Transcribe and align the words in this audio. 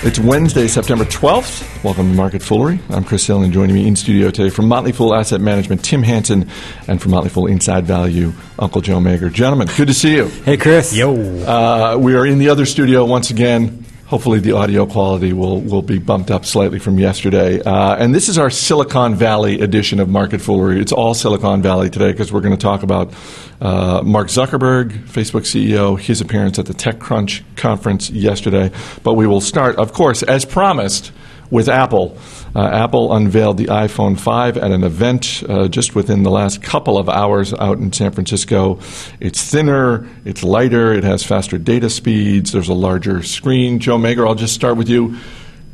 It's 0.00 0.20
Wednesday, 0.20 0.68
September 0.68 1.04
12th. 1.04 1.82
Welcome 1.82 2.10
to 2.10 2.14
Market 2.16 2.40
Foolery. 2.40 2.78
I'm 2.88 3.02
Chris 3.02 3.26
Hill, 3.26 3.42
and 3.42 3.52
joining 3.52 3.74
me 3.74 3.88
in 3.88 3.96
studio 3.96 4.30
today 4.30 4.48
from 4.48 4.68
Motley 4.68 4.92
Fool 4.92 5.12
Asset 5.12 5.40
Management, 5.40 5.84
Tim 5.84 6.04
Hanson, 6.04 6.48
and 6.86 7.02
from 7.02 7.10
Motley 7.10 7.30
Fool 7.30 7.48
Inside 7.48 7.84
Value, 7.84 8.32
Uncle 8.60 8.80
Joe 8.80 9.00
Magyar. 9.00 9.28
Gentlemen, 9.28 9.66
good 9.76 9.88
to 9.88 9.94
see 9.94 10.14
you. 10.14 10.28
Hey, 10.28 10.56
Chris. 10.56 10.94
Yo. 10.94 11.16
Uh, 11.44 11.96
we 11.98 12.14
are 12.14 12.24
in 12.24 12.38
the 12.38 12.48
other 12.48 12.64
studio 12.64 13.04
once 13.04 13.30
again. 13.30 13.84
Hopefully, 14.08 14.40
the 14.40 14.52
audio 14.52 14.86
quality 14.86 15.34
will, 15.34 15.60
will 15.60 15.82
be 15.82 15.98
bumped 15.98 16.30
up 16.30 16.46
slightly 16.46 16.78
from 16.78 16.98
yesterday. 16.98 17.60
Uh, 17.60 17.94
and 17.96 18.14
this 18.14 18.30
is 18.30 18.38
our 18.38 18.48
Silicon 18.48 19.14
Valley 19.14 19.60
edition 19.60 20.00
of 20.00 20.08
Market 20.08 20.40
Foolery. 20.40 20.80
It's 20.80 20.92
all 20.92 21.12
Silicon 21.12 21.60
Valley 21.60 21.90
today 21.90 22.12
because 22.12 22.32
we're 22.32 22.40
going 22.40 22.56
to 22.56 22.60
talk 22.60 22.82
about 22.82 23.12
uh, 23.60 24.00
Mark 24.02 24.28
Zuckerberg, 24.28 24.92
Facebook 25.00 25.42
CEO, 25.42 26.00
his 26.00 26.22
appearance 26.22 26.58
at 26.58 26.64
the 26.64 26.72
TechCrunch 26.72 27.42
conference 27.56 28.08
yesterday. 28.08 28.70
But 29.02 29.12
we 29.12 29.26
will 29.26 29.42
start, 29.42 29.76
of 29.76 29.92
course, 29.92 30.22
as 30.22 30.46
promised, 30.46 31.12
with 31.50 31.68
Apple. 31.68 32.16
Uh, 32.54 32.68
Apple 32.68 33.14
unveiled 33.14 33.56
the 33.56 33.66
iPhone 33.66 34.18
5 34.18 34.56
at 34.58 34.70
an 34.70 34.84
event 34.84 35.42
uh, 35.48 35.68
just 35.68 35.94
within 35.94 36.22
the 36.22 36.30
last 36.30 36.62
couple 36.62 36.98
of 36.98 37.08
hours 37.08 37.54
out 37.54 37.78
in 37.78 37.92
San 37.92 38.12
Francisco. 38.12 38.78
It's 39.20 39.42
thinner, 39.50 40.08
it's 40.24 40.42
lighter, 40.42 40.92
it 40.92 41.04
has 41.04 41.24
faster 41.24 41.58
data 41.58 41.90
speeds, 41.90 42.52
there's 42.52 42.68
a 42.68 42.74
larger 42.74 43.22
screen. 43.22 43.78
Joe 43.78 43.98
Magyar, 43.98 44.26
I'll 44.26 44.34
just 44.34 44.54
start 44.54 44.76
with 44.76 44.88
you. 44.88 45.16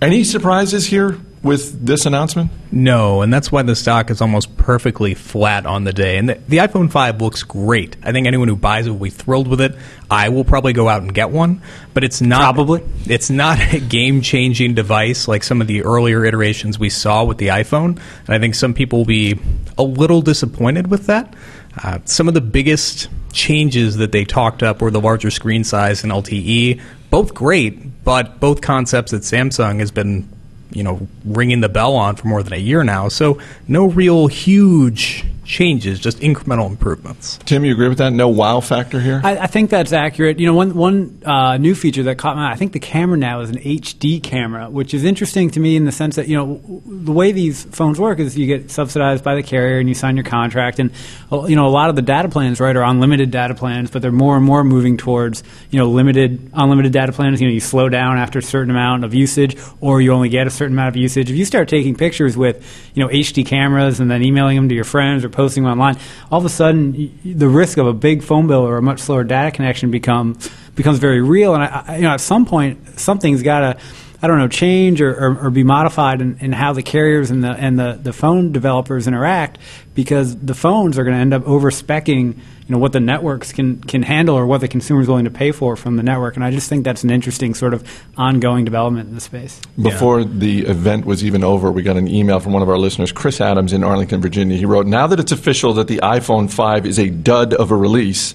Any 0.01 0.25
surprises 0.25 0.87
here 0.87 1.19
with 1.45 1.85
this 1.85 2.07
announcement? 2.07 2.51
No, 2.73 3.23
and 3.23 3.33
that's 3.33 3.53
why 3.53 3.63
the 3.63 3.77
stock 3.77 4.11
is 4.11 4.21
almost 4.21 4.57
perfectly 4.57 5.15
flat 5.15 5.67
on 5.67 5.85
the 5.85 5.93
day. 5.93 6.17
And 6.17 6.31
the, 6.31 6.41
the, 6.49 6.57
iPhone 6.57 6.91
5 6.91 7.21
looks 7.21 7.43
great. 7.43 7.97
I 8.03 8.13
think 8.13 8.27
anyone 8.27 8.49
who 8.49 8.57
buys 8.57 8.87
it 8.87 8.91
will 8.91 8.99
be 8.99 9.11
thrilled 9.11 9.47
with 9.47 9.61
it. 9.61 9.77
I 10.11 10.31
will 10.31 10.45
probably 10.45 10.73
go 10.73 10.89
out 10.89 11.03
and 11.03 11.15
get 11.15 11.31
one, 11.31 11.61
but 11.93 12.03
it's 12.03 12.21
not 12.21 12.55
probably 12.55 12.83
it's 13.07 13.31
not 13.31 13.61
a 13.75 13.79
game-changing 13.79 14.75
device 14.75 15.29
like 15.29 15.45
some 15.45 15.61
of 15.61 15.67
the 15.67 15.83
earlier 15.83 16.25
iterations 16.25 16.79
we 16.79 16.89
saw 16.89 17.25
with 17.25 17.39
the 17.39 17.49
iPhone. 17.49 18.01
And 18.27 18.31
I 18.31 18.39
think 18.39 18.55
some 18.55 18.75
people 18.75 19.01
will 19.01 19.07
be 19.07 19.39
a 19.77 19.83
little 19.83 20.23
disappointed 20.23 20.87
with 20.89 21.07
that. 21.07 21.35
Uh, 21.83 21.99
some 22.05 22.29
of 22.29 22.35
the 22.35 22.41
biggest 22.41 23.09
changes 23.33 23.97
that 23.97 24.13
they 24.13 24.25
talked 24.25 24.63
up 24.63 24.81
were 24.81 24.91
the 24.91 25.01
larger 25.01 25.31
screen 25.31 25.65
size 25.65 26.05
and 26.05 26.13
LTE. 26.13 26.81
Both 27.11 27.35
great, 27.35 28.05
but 28.05 28.41
both 28.41 28.61
concepts 28.61 29.11
that 29.11 29.23
Samsung 29.23 29.81
has 29.81 29.91
been 29.91 30.29
you 30.75 30.83
know 30.83 31.07
ringing 31.25 31.61
the 31.61 31.69
bell 31.69 31.95
on 31.95 32.17
for 32.17 32.29
more 32.29 32.43
than 32.43 32.53
a 32.53 32.59
year 32.59 32.85
now. 32.85 33.09
So 33.09 33.41
no 33.69 33.87
real 33.87 34.27
huge 34.27 35.25
changes, 35.45 36.01
just 36.01 36.19
incremental 36.21 36.69
improvements. 36.69 37.39
Tim, 37.45 37.65
you 37.65 37.73
agree 37.73 37.89
with 37.89 37.99
that? 37.99 38.13
No 38.13 38.29
wow 38.29 38.61
factor 38.61 39.01
here? 39.01 39.21
I, 39.23 39.39
I 39.39 39.47
think 39.47 39.71
that's 39.71 39.93
accurate. 39.93 40.39
You 40.39 40.47
know, 40.47 40.55
one 40.55 40.75
one 40.75 41.23
uh, 41.25 41.57
new 41.57 41.75
feature 41.75 42.03
that 42.05 42.19
caught 42.19 42.37
my 42.37 42.49
eye, 42.49 42.53
I 42.53 42.57
think 42.57 42.73
the 42.73 42.81
camera 42.81 43.17
now 43.17 43.41
is 43.41 43.51
an 43.51 43.59
HD 43.59 44.23
camera, 44.23 44.71
which 44.71 44.95
is 44.95 45.05
interesting 45.05 45.51
to 45.51 45.61
me 45.61 45.77
in 45.77 45.85
the 45.85 45.93
sense 45.93 46.17
that, 46.17 46.29
you 46.29 46.37
know, 46.37 46.83
the 46.87 47.13
way 47.13 47.33
these 47.33 47.65
phones 47.65 48.01
work 48.01 48.19
is 48.19 48.37
you 48.37 48.47
get 48.47 48.71
subsidized 48.71 49.23
by 49.23 49.35
the 49.35 49.43
carrier 49.43 49.79
and 49.79 49.89
you 49.89 49.95
sign 49.95 50.17
your 50.17 50.25
contract. 50.25 50.79
And, 50.79 50.91
uh, 51.31 51.45
you 51.45 51.57
know, 51.57 51.67
a 51.67 51.69
lot 51.69 51.91
of 51.91 51.97
the 51.97 52.03
data 52.03 52.29
plans, 52.29 52.61
right, 52.61 52.75
are 52.75 52.85
unlimited 52.85 53.31
data 53.31 53.55
plans, 53.55 53.91
but 53.91 54.03
they're 54.03 54.13
more 54.13 54.37
and 54.37 54.45
more 54.45 54.65
moving 54.65 54.97
towards, 54.97 55.43
you 55.71 55.79
know, 55.79 55.91
limited, 55.91 56.51
unlimited 56.55 56.93
data 56.93 57.13
plans. 57.13 57.41
You 57.41 57.49
know, 57.49 57.55
you 57.55 57.61
slow 57.61 57.89
down 57.89 58.19
after 58.19 58.39
a 58.39 58.43
certain 58.43 58.71
amount 58.71 59.05
of 59.05 59.15
usage 59.15 59.57
or 59.81 60.01
you 60.01 60.13
only 60.13 60.29
get 60.29 60.47
a 60.47 60.51
certain 60.51 60.75
amount 60.75 60.89
of 60.89 60.97
usage. 60.97 61.31
If 61.31 61.37
you 61.37 61.45
start 61.45 61.69
taking 61.69 61.95
pictures 61.95 62.37
with, 62.37 62.91
you 62.95 63.03
know, 63.03 63.09
HD 63.11 63.45
cameras 63.45 64.01
and 64.01 64.11
then 64.11 64.23
emailing 64.23 64.57
them 64.57 64.69
to 64.69 64.75
your 64.75 64.85
friends 64.85 65.25
or 65.25 65.29
posting 65.35 65.67
online, 65.67 65.99
all 66.31 66.39
of 66.39 66.45
a 66.45 66.49
sudden 66.49 67.19
the 67.25 67.49
risk 67.49 67.77
of 67.79 67.87
a 67.87 67.93
big 67.93 68.23
phone 68.23 68.47
bill 68.47 68.67
or 68.67 68.77
a 68.77 68.83
much 68.83 69.01
slower 69.01 69.25
data 69.25 69.51
connection 69.51 69.91
become 69.91 70.39
becomes 70.75 70.99
very 70.99 71.21
real. 71.21 71.55
And 71.55 71.63
I, 71.63 71.97
you 71.97 72.03
know, 72.03 72.11
at 72.11 72.21
some 72.21 72.47
point, 72.47 72.99
something's 72.99 73.43
got 73.43 73.61
to 73.61 73.81
I 74.23 74.27
don't 74.27 74.39
know, 74.39 74.49
change 74.49 75.03
or, 75.03 75.13
or, 75.13 75.39
or 75.47 75.51
be 75.51 75.65
modified 75.65 76.23
in, 76.23 76.39
in, 76.39 76.53
how 76.53 76.73
the 76.73 76.83
carriers 76.83 77.31
and 77.31 77.45
the 77.45 77.51
and 77.51 77.79
the, 77.79 77.99
the 78.03 78.15
phone 78.15 78.53
developers 78.53 79.07
interact 79.07 79.59
because 79.95 80.35
the 80.35 80.55
phones 80.55 80.99
are 80.99 81.05
going 81.05 81.15
to 81.15 81.21
end 81.21 81.35
up 81.35 81.47
over 81.47 81.71
specking 81.71 82.39
you 82.67 82.73
know 82.73 82.79
what 82.79 82.93
the 82.93 83.01
networks 83.01 83.53
can 83.53 83.81
can 83.83 84.03
handle 84.03 84.37
or 84.37 84.47
what 84.47 84.61
the 84.61 84.69
consumer 84.69 85.03
is 85.03 85.09
willing 85.09 85.25
to 85.25 85.31
pay 85.31 85.53
for 85.53 85.77
from 85.77 85.97
the 85.97 86.03
network 86.03 86.37
and 86.37 86.45
I 86.45 86.51
just 86.51 86.69
think 86.69 86.85
that's 86.85 87.05
an 87.05 87.11
interesting 87.11 87.55
sort 87.55 87.75
of 87.75 87.87
ongoing 88.17 88.65
development 88.65 89.09
in 89.09 89.15
the 89.15 89.21
space. 89.21 89.61
Before 89.81 90.21
yeah. 90.21 90.29
the 90.31 90.67
event 90.67 91.05
was 91.05 91.25
even 91.25 91.45
over, 91.45 91.71
we 91.71 91.83
got 91.83 91.97
an 91.97 92.09
email 92.09 92.41
from 92.41 92.53
one 92.53 92.63
of 92.63 92.69
our 92.69 92.79
listeners, 92.79 93.13
Chris 93.13 93.41
Adams 93.41 93.73
in 93.73 93.85
Arlington, 93.85 94.21
Virginia. 94.21 94.57
He 94.57 94.65
wrote, 94.65 94.87
"Now 94.87 95.07
that 95.07 95.21
it's 95.21 95.33
official 95.33 95.75
that 95.75 95.89
the 95.89 95.99
iPhone 95.99 96.51
5 96.51 96.87
is 96.87 96.99
a 96.99 97.11
dud 97.11 97.53
of 97.55 97.71
a 97.71 97.77
release." 97.77 98.35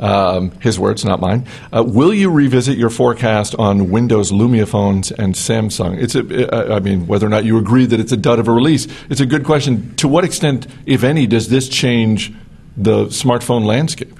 Um, 0.00 0.50
his 0.60 0.78
words, 0.78 1.04
not 1.04 1.20
mine. 1.20 1.46
Uh, 1.72 1.84
will 1.86 2.12
you 2.12 2.28
revisit 2.28 2.76
your 2.76 2.90
forecast 2.90 3.54
on 3.58 3.90
Windows 3.90 4.32
Lumia 4.32 4.66
phones 4.66 5.12
and 5.12 5.34
Samsung? 5.34 5.96
It's 5.96 6.16
a, 6.16 6.74
I 6.74 6.80
mean, 6.80 7.06
whether 7.06 7.26
or 7.26 7.30
not 7.30 7.44
you 7.44 7.58
agree 7.58 7.86
that 7.86 8.00
it's 8.00 8.10
a 8.10 8.16
dud 8.16 8.40
of 8.40 8.48
a 8.48 8.52
release, 8.52 8.88
it's 9.08 9.20
a 9.20 9.26
good 9.26 9.44
question. 9.44 9.94
To 9.96 10.08
what 10.08 10.24
extent, 10.24 10.66
if 10.84 11.04
any, 11.04 11.28
does 11.28 11.48
this 11.48 11.68
change 11.68 12.34
the 12.76 13.06
smartphone 13.06 13.64
landscape? 13.64 14.18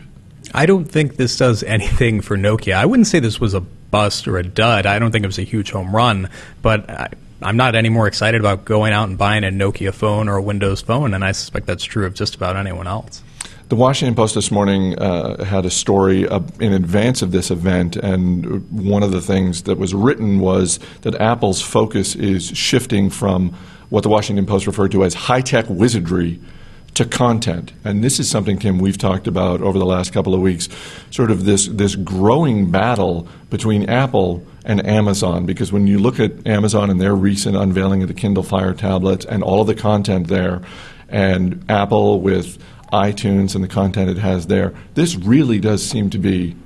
I 0.53 0.67
don't 0.67 0.85
think 0.85 1.17
this 1.17 1.37
does 1.37 1.63
anything 1.65 2.21
for 2.21 2.37
Nokia. 2.37 2.75
I 2.75 2.87
wouldn't 2.87 3.09
say 3.09 3.19
this 3.19 3.41
was 3.41 3.55
a 3.55 3.61
bust 3.61 4.29
or 4.29 4.39
a 4.39 4.45
dud. 4.45 4.87
I 4.87 4.99
don't 4.99 5.11
think 5.11 5.25
it 5.25 5.29
was 5.29 5.39
a 5.39 5.43
huge 5.43 5.71
home 5.71 5.95
run, 5.95 6.29
but 6.63 6.89
I, 6.89 7.09
I'm 7.43 7.57
not 7.57 7.75
any 7.75 7.89
more 7.89 8.07
excited 8.07 8.41
about 8.41 8.65
going 8.65 8.93
out 8.93 9.09
and 9.09 9.19
buying 9.19 9.45
a 9.45 9.49
Nokia 9.49 9.93
phone 9.93 10.29
or 10.29 10.37
a 10.37 10.43
Windows 10.43 10.81
phone, 10.81 11.13
and 11.15 11.25
I 11.25 11.33
suspect 11.33 11.67
that's 11.67 11.85
true 11.85 12.07
of 12.07 12.15
just 12.15 12.35
about 12.35 12.57
anyone 12.57 12.87
else. 12.87 13.23
The 13.69 13.77
Washington 13.77 14.15
Post 14.15 14.35
this 14.35 14.51
morning 14.51 14.99
uh, 14.99 15.43
had 15.43 15.65
a 15.65 15.71
story 15.71 16.29
uh, 16.29 16.41
in 16.61 16.73
advance 16.73 17.23
of 17.23 17.33
this 17.33 17.51
event, 17.51 17.97
and 17.97 18.71
one 18.71 19.03
of 19.03 19.11
the 19.11 19.21
things 19.21 19.63
that 19.63 19.79
was 19.79 19.95
written 19.95 20.39
was 20.39 20.79
that 21.01 21.15
Apple's 21.17 21.61
focus 21.61 22.15
is 22.15 22.47
shifting 22.57 23.11
from 23.11 23.51
what 23.89 24.03
the 24.03 24.09
Washington 24.09 24.47
Post 24.47 24.67
referred 24.67 24.93
to 24.93 25.03
as 25.03 25.15
high 25.15 25.41
tech 25.41 25.65
wizardry 25.69 26.41
to 26.95 27.05
content. 27.05 27.73
And 27.85 28.03
this 28.03 28.21
is 28.21 28.31
something, 28.31 28.59
Tim, 28.59 28.79
we've 28.79 28.99
talked 28.99 29.27
about 29.27 29.61
over 29.61 29.79
the 29.79 29.87
last 29.87 30.13
couple 30.13 30.35
of 30.35 30.41
weeks 30.41 30.69
sort 31.11 31.31
of 31.31 31.45
this, 31.45 31.67
this 31.67 31.97
growing 31.97 32.71
battle 32.71 33.29
between 33.51 33.89
Apple 33.89 34.47
and 34.65 34.85
Amazon. 34.87 35.47
Because 35.47 35.73
when 35.73 35.87
you 35.87 35.99
look 35.99 36.21
at 36.21 36.47
Amazon 36.47 36.91
and 36.91 37.01
their 37.01 37.15
recent 37.15 37.57
unveiling 37.57 38.03
of 38.03 38.09
the 38.09 38.15
Kindle 38.15 38.43
Fire 38.43 38.75
tablets 38.75 39.25
and 39.25 39.43
all 39.43 39.61
of 39.61 39.67
the 39.67 39.75
content 39.75 40.29
there, 40.29 40.63
and 41.09 41.65
Apple 41.69 42.21
with 42.21 42.59
iTunes 42.93 43.55
and 43.55 43.65
the 43.65 43.69
content 43.69 44.09
it 44.09 44.19
has 44.19 44.47
there. 44.47 44.73
This 44.95 45.17
really 45.17 45.59
does 45.59 45.85
seem 45.85 46.11
to 46.11 46.19
be 46.19 46.57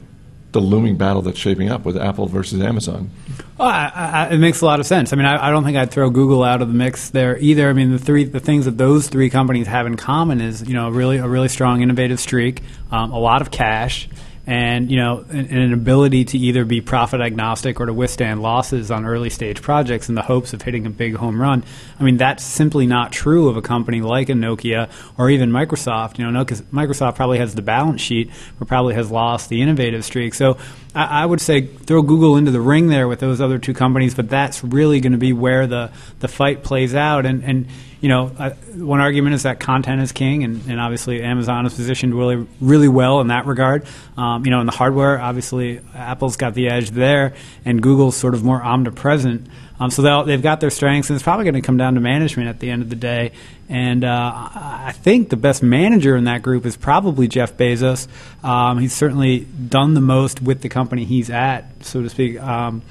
the 0.60 0.66
looming 0.66 0.96
battle 0.96 1.22
that's 1.22 1.38
shaping 1.38 1.68
up 1.68 1.84
with 1.84 1.96
Apple 1.96 2.26
versus 2.26 2.60
Amazon. 2.60 3.10
Well, 3.58 3.68
I, 3.68 3.90
I, 3.94 4.34
it 4.34 4.38
makes 4.38 4.60
a 4.60 4.64
lot 4.64 4.80
of 4.80 4.86
sense. 4.86 5.12
I 5.12 5.16
mean, 5.16 5.26
I, 5.26 5.48
I, 5.48 5.50
don't 5.50 5.64
think 5.64 5.76
I'd 5.76 5.90
throw 5.90 6.10
Google 6.10 6.42
out 6.44 6.62
of 6.62 6.68
the 6.68 6.74
mix 6.74 7.10
there 7.10 7.38
either. 7.38 7.68
I 7.68 7.72
mean, 7.72 7.90
the 7.92 7.98
three 7.98 8.24
the 8.24 8.40
things 8.40 8.64
that 8.66 8.78
those 8.78 9.08
three 9.08 9.30
companies 9.30 9.66
have 9.66 9.86
in 9.86 9.96
common 9.96 10.40
is 10.40 10.66
you 10.66 10.74
know 10.74 10.90
really 10.90 11.18
a 11.18 11.28
really 11.28 11.48
strong 11.48 11.82
innovative 11.82 12.20
streak, 12.20 12.62
um, 12.90 13.12
a 13.12 13.18
lot 13.18 13.42
of 13.42 13.50
cash, 13.50 14.08
and 14.48 14.90
you 14.90 14.96
know 14.96 15.26
an, 15.28 15.44
an, 15.46 15.74
ability 15.74 16.24
to 16.24 16.38
either 16.38 16.64
be 16.64 16.80
profit 16.80 17.20
agnostic 17.20 17.78
or 17.78 17.84
to 17.84 17.92
withstand 17.92 18.40
losses 18.40 18.90
on 18.90 19.04
early 19.04 19.28
stage 19.28 19.60
projects 19.60 20.08
in 20.08 20.14
the 20.14 20.22
hopes 20.22 20.54
of 20.54 20.62
hitting 20.62 20.86
a 20.86 20.90
big 20.90 21.14
home 21.14 21.38
run. 21.38 21.62
I 22.00 22.02
mean 22.02 22.16
that's 22.16 22.42
simply 22.42 22.86
not 22.86 23.12
true 23.12 23.50
of 23.50 23.58
a 23.58 23.62
company 23.62 24.00
like 24.00 24.30
a 24.30 24.32
Nokia 24.32 24.90
or 25.18 25.28
even 25.28 25.50
Microsoft. 25.50 26.18
You 26.18 26.30
know, 26.30 26.44
Microsoft 26.44 27.16
probably 27.16 27.38
has 27.38 27.54
the 27.54 27.62
balance 27.62 28.00
sheet, 28.00 28.30
but 28.58 28.66
probably 28.66 28.94
has 28.94 29.10
lost 29.10 29.50
the 29.50 29.60
innovative 29.60 30.02
streak. 30.02 30.32
So 30.32 30.56
I, 30.98 31.22
I 31.22 31.26
would 31.26 31.40
say 31.40 31.62
throw 31.62 32.02
Google 32.02 32.36
into 32.36 32.50
the 32.50 32.60
ring 32.60 32.88
there 32.88 33.06
with 33.06 33.20
those 33.20 33.40
other 33.40 33.58
two 33.58 33.72
companies, 33.72 34.14
but 34.14 34.28
that's 34.28 34.64
really 34.64 35.00
going 35.00 35.12
to 35.12 35.18
be 35.18 35.32
where 35.32 35.66
the 35.66 35.92
the 36.18 36.28
fight 36.28 36.64
plays 36.64 36.94
out. 36.94 37.24
And 37.24 37.44
and 37.44 37.66
you 38.00 38.08
know, 38.08 38.26
one 38.74 39.00
argument 39.00 39.34
is 39.34 39.42
that 39.42 39.58
content 39.58 40.00
is 40.00 40.12
king, 40.12 40.44
and, 40.44 40.62
and 40.68 40.80
obviously 40.80 41.22
Amazon 41.22 41.66
is 41.66 41.74
positioned 41.74 42.14
really, 42.14 42.46
really 42.60 42.88
well 42.88 43.20
in 43.20 43.28
that 43.28 43.46
regard. 43.46 43.86
Um, 44.16 44.44
you 44.44 44.52
know, 44.52 44.60
in 44.60 44.66
the 44.66 44.72
hardware, 44.72 45.20
obviously 45.20 45.80
Apple's 45.94 46.36
got 46.36 46.54
the 46.54 46.68
edge 46.68 46.90
there, 46.90 47.34
and 47.64 47.82
Google's 47.82 48.16
sort 48.16 48.34
of 48.34 48.44
more 48.44 48.62
omnipresent. 48.62 49.48
Um, 49.80 49.90
so 49.90 50.24
they've 50.24 50.42
got 50.42 50.60
their 50.60 50.70
strengths, 50.70 51.08
and 51.10 51.16
it's 51.16 51.22
probably 51.22 51.44
going 51.44 51.54
to 51.54 51.60
come 51.60 51.76
down 51.76 51.94
to 51.94 52.00
management 52.00 52.48
at 52.48 52.60
the 52.60 52.70
end 52.70 52.82
of 52.82 52.90
the 52.90 52.96
day. 52.96 53.32
And 53.68 54.04
uh, 54.04 54.32
I 54.34 54.92
think 54.92 55.28
the 55.28 55.36
best 55.36 55.62
manager 55.62 56.16
in 56.16 56.24
that 56.24 56.42
group 56.42 56.66
is 56.66 56.76
probably 56.76 57.28
Jeff 57.28 57.56
Bezos. 57.56 58.08
Um, 58.42 58.78
he's 58.78 58.92
certainly 58.92 59.40
done 59.40 59.94
the 59.94 60.00
most 60.00 60.42
with 60.42 60.62
the 60.62 60.68
company 60.68 61.04
he's 61.04 61.30
at, 61.30 61.66
so 61.84 62.02
to 62.02 62.08
speak. 62.08 62.40
Um, 62.40 62.82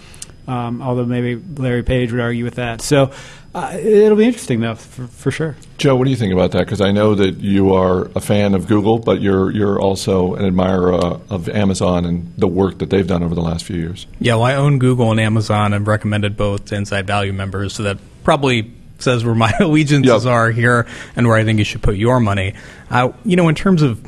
um, 0.48 0.82
although 0.82 1.06
maybe 1.06 1.36
Larry 1.36 1.84
Page 1.84 2.12
would 2.12 2.22
argue 2.22 2.44
with 2.44 2.56
that. 2.56 2.82
So 2.82 3.12
uh, 3.54 3.78
it'll 3.80 4.18
be 4.18 4.26
interesting, 4.26 4.62
though, 4.62 4.76
for, 4.76 5.08
for, 5.08 5.32
sure. 5.32 5.56
Joe, 5.78 5.96
what 5.96 6.06
do 6.06 6.12
you 6.12 6.16
think 6.16 6.32
about 6.32 6.52
that? 6.52 6.60
Because 6.60 6.80
I 6.80 6.92
know 6.92 7.16
that 7.16 7.40
you 7.40 7.74
are 7.74 8.06
a 8.16 8.20
fan 8.20 8.54
of 8.54 8.68
Google, 8.68 9.00
but 9.00 9.20
you're 9.20 9.52
you're 9.52 9.80
also 9.80 10.36
an 10.36 10.46
admirer 10.46 10.94
uh, 10.94 11.20
of 11.30 11.50
Amazon 11.50 12.06
and 12.06 12.34
the 12.38 12.48
work 12.48 12.78
that 12.80 12.90
they've 12.90 13.08
done 13.08 13.24
over 13.24 13.34
the 13.34 13.42
last 13.42 13.66
few 13.66 13.78
years. 13.78 14.06
Yeah, 14.20 14.36
well, 14.36 14.44
I 14.44 14.56
own 14.56 14.80
Google 14.80 15.12
and 15.12 15.20
Amazon 15.20 15.74
and 15.74 15.88
recommended 15.88 16.38
both 16.38 16.66
to 16.66 16.76
Inside 16.76 17.08
Value 17.08 17.34
members, 17.34 17.74
so 17.74 17.84
that 17.84 17.98
probably 18.24 18.74
says 19.00 19.24
where 19.26 19.36
my 19.36 19.52
allegiances 19.60 20.26
Yep. 20.26 20.34
are 20.34 20.52
here 20.52 20.88
and 21.16 21.28
where 21.28 21.38
I 21.38 21.44
think 21.44 21.60
you 21.60 21.66
should 21.66 21.82
put 21.84 21.96
your 21.98 22.20
money. 22.20 22.54
Uh, 22.90 23.12
you 23.26 23.36
know, 23.36 23.48
in 23.50 23.56
terms 23.56 23.82
of 23.82 24.02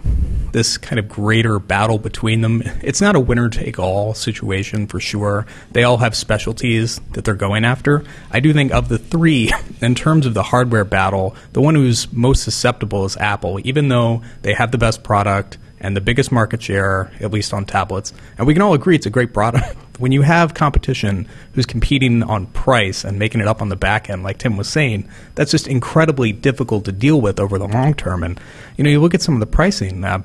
this 0.52 0.78
kind 0.80 0.98
of 0.98 1.08
greater 1.08 1.60
battle 1.60 2.00
between 2.00 2.42
them, 2.42 2.64
it's 2.82 3.02
not 3.02 3.16
a 3.16 3.20
winner 3.20 3.50
take 3.50 3.78
all 3.78 4.14
situation 4.16 4.88
for 4.88 5.00
sure. 5.00 5.46
They 5.72 5.84
all 5.84 5.98
have 5.98 6.16
specialties 6.16 7.00
that 7.12 7.24
they're 7.24 7.36
going 7.36 7.66
after. 7.66 8.04
I 8.32 8.40
do 8.40 8.52
think 8.54 8.72
of 8.72 8.90
the 8.90 8.98
three, 8.98 9.52
in 9.82 9.94
terms 9.96 10.26
of 10.26 10.34
the 10.34 10.44
hardware 10.44 10.86
battle, 10.86 11.36
the 11.54 11.62
one 11.62 11.76
who's 11.76 12.12
most 12.12 12.44
susceptible 12.44 13.06
is 13.06 13.16
Apple, 13.18 13.60
even 13.64 13.90
though 13.90 14.24
they 14.42 14.54
have 14.54 14.72
the 14.72 14.78
best 14.80 15.04
product 15.04 15.58
and 15.80 15.96
the 15.96 16.02
biggest 16.02 16.32
market 16.32 16.62
share, 16.62 17.12
at 17.20 17.32
least 17.32 17.54
on 17.54 17.66
tablets. 17.66 18.14
And 18.38 18.46
we 18.46 18.54
can 18.54 18.62
all 18.62 18.74
agree 18.74 18.96
it's 18.96 19.06
a 19.06 19.12
great 19.12 19.34
product. 19.34 19.78
When 20.00 20.14
you 20.14 20.22
have 20.22 20.54
competition 20.54 21.28
who's 21.52 21.66
competing 21.66 22.24
on 22.24 22.46
price 22.46 23.04
and 23.04 23.20
making 23.20 23.42
it 23.42 23.50
up 23.50 23.62
on 23.62 23.68
the 23.68 23.76
back 23.76 24.10
end, 24.10 24.24
like 24.24 24.38
Tim 24.38 24.56
was 24.56 24.70
saying, 24.70 25.10
that's 25.36 25.52
just 25.52 25.68
incredibly 25.68 26.32
difficult 26.32 26.86
to 26.86 26.94
deal 26.94 27.20
with 27.20 27.38
over 27.38 27.60
the 27.60 27.68
long 27.68 27.94
term. 27.94 28.24
And 28.24 28.40
you 28.78 28.86
know, 28.86 28.90
you 28.90 29.02
look 29.02 29.14
at 29.14 29.22
some 29.22 29.34
of 29.34 29.42
the 29.42 29.46
pricing. 29.46 30.06
Uh, 30.06 30.24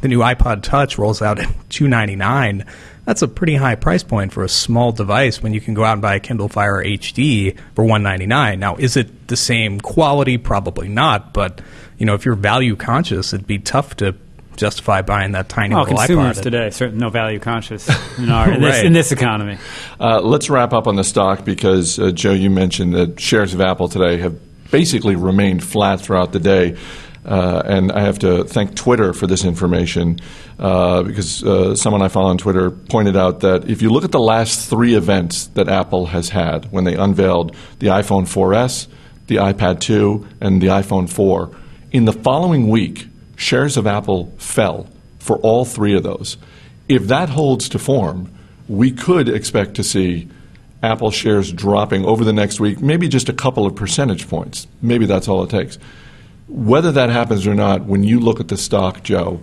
the 0.00 0.08
new 0.08 0.20
iPod 0.20 0.62
Touch 0.62 0.98
rolls 0.98 1.20
out 1.20 1.38
at 1.40 1.52
two 1.68 1.88
ninety 1.88 2.14
nine. 2.14 2.64
That's 3.06 3.22
a 3.22 3.28
pretty 3.28 3.56
high 3.56 3.74
price 3.74 4.02
point 4.02 4.32
for 4.32 4.44
a 4.44 4.48
small 4.48 4.92
device 4.92 5.42
when 5.42 5.54
you 5.54 5.60
can 5.60 5.74
go 5.74 5.82
out 5.82 5.94
and 5.94 6.02
buy 6.02 6.14
a 6.14 6.20
Kindle 6.20 6.48
Fire 6.48 6.76
HD 6.84 7.58
for 7.74 7.84
one 7.84 8.02
ninety 8.02 8.26
nine. 8.26 8.60
Now, 8.60 8.76
is 8.76 8.96
it 8.96 9.28
the 9.28 9.36
same 9.36 9.80
quality? 9.80 10.38
Probably 10.38 10.88
not. 10.88 11.32
But 11.32 11.60
you 11.96 12.06
know, 12.06 12.14
if 12.14 12.24
you're 12.24 12.36
value 12.36 12.76
conscious, 12.76 13.32
it'd 13.32 13.46
be 13.46 13.58
tough 13.58 13.96
to 13.96 14.14
justify 14.58 15.00
buying 15.02 15.32
that 15.32 15.48
tiny 15.48 15.74
Oh, 15.74 15.80
little 15.82 15.96
consumers 15.96 16.38
iPod. 16.38 16.42
today 16.42 16.70
certainly 16.70 17.00
no 17.00 17.08
value 17.08 17.38
conscious 17.38 17.88
in, 18.18 18.28
our, 18.30 18.52
in, 18.52 18.60
this, 18.60 18.74
Right. 18.76 18.84
in 18.86 18.92
this 18.92 19.12
economy. 19.12 19.56
Uh, 19.98 20.20
let's 20.20 20.50
wrap 20.50 20.72
up 20.74 20.86
on 20.86 20.96
the 20.96 21.04
stock 21.04 21.44
because, 21.44 21.98
uh, 21.98 22.10
Joe, 22.10 22.32
you 22.32 22.50
mentioned 22.50 22.92
that 22.94 23.18
shares 23.20 23.54
of 23.54 23.60
Apple 23.60 23.88
today 23.88 24.18
have 24.18 24.36
basically 24.70 25.16
remained 25.16 25.64
flat 25.64 26.00
throughout 26.00 26.32
the 26.32 26.40
day. 26.40 26.76
Uh, 27.24 27.62
and 27.66 27.92
I 27.92 28.00
have 28.00 28.18
to 28.20 28.44
thank 28.44 28.74
Twitter 28.74 29.12
for 29.12 29.26
this 29.26 29.44
information 29.44 30.18
uh, 30.58 31.02
because 31.02 31.44
uh, 31.44 31.74
someone 31.74 32.00
I 32.00 32.08
follow 32.08 32.30
on 32.30 32.38
Twitter 32.38 32.70
pointed 32.70 33.16
out 33.16 33.40
that 33.40 33.68
if 33.68 33.82
you 33.82 33.90
look 33.90 34.04
at 34.04 34.12
the 34.12 34.20
last 34.20 34.68
three 34.70 34.94
events 34.94 35.46
that 35.48 35.68
Apple 35.68 36.06
has 36.06 36.30
had 36.30 36.72
when 36.72 36.84
they 36.84 36.94
unveiled 36.94 37.54
the 37.80 37.88
iPhone 37.88 38.22
4S, 38.22 38.86
the 39.26 39.36
iPad 39.36 39.80
2, 39.80 40.26
and 40.40 40.62
the 40.62 40.68
iPhone 40.68 41.08
4, 41.08 41.50
in 41.92 42.06
the 42.06 42.14
following 42.14 42.68
week, 42.68 43.08
shares 43.38 43.76
of 43.76 43.86
Apple 43.86 44.26
fell 44.36 44.88
for 45.20 45.38
all 45.38 45.64
three 45.64 45.94
of 45.94 46.02
those. 46.02 46.36
If 46.88 47.06
that 47.06 47.30
holds 47.30 47.68
to 47.70 47.78
form, 47.78 48.30
we 48.68 48.90
could 48.90 49.28
expect 49.28 49.74
to 49.76 49.84
see 49.84 50.28
Apple 50.82 51.10
shares 51.10 51.52
dropping 51.52 52.04
over 52.04 52.24
the 52.24 52.32
next 52.32 52.60
week, 52.60 52.80
maybe 52.80 53.08
just 53.08 53.28
a 53.28 53.32
couple 53.32 53.64
of 53.64 53.74
percentage 53.74 54.28
points. 54.28 54.66
Maybe 54.82 55.06
that's 55.06 55.28
all 55.28 55.42
it 55.44 55.50
takes. 55.50 55.78
Whether 56.48 56.92
that 56.92 57.10
happens 57.10 57.46
or 57.46 57.54
not, 57.54 57.84
when 57.84 58.04
you 58.04 58.20
look 58.20 58.40
at 58.40 58.48
the 58.48 58.56
stock, 58.56 59.02
Joe, 59.02 59.40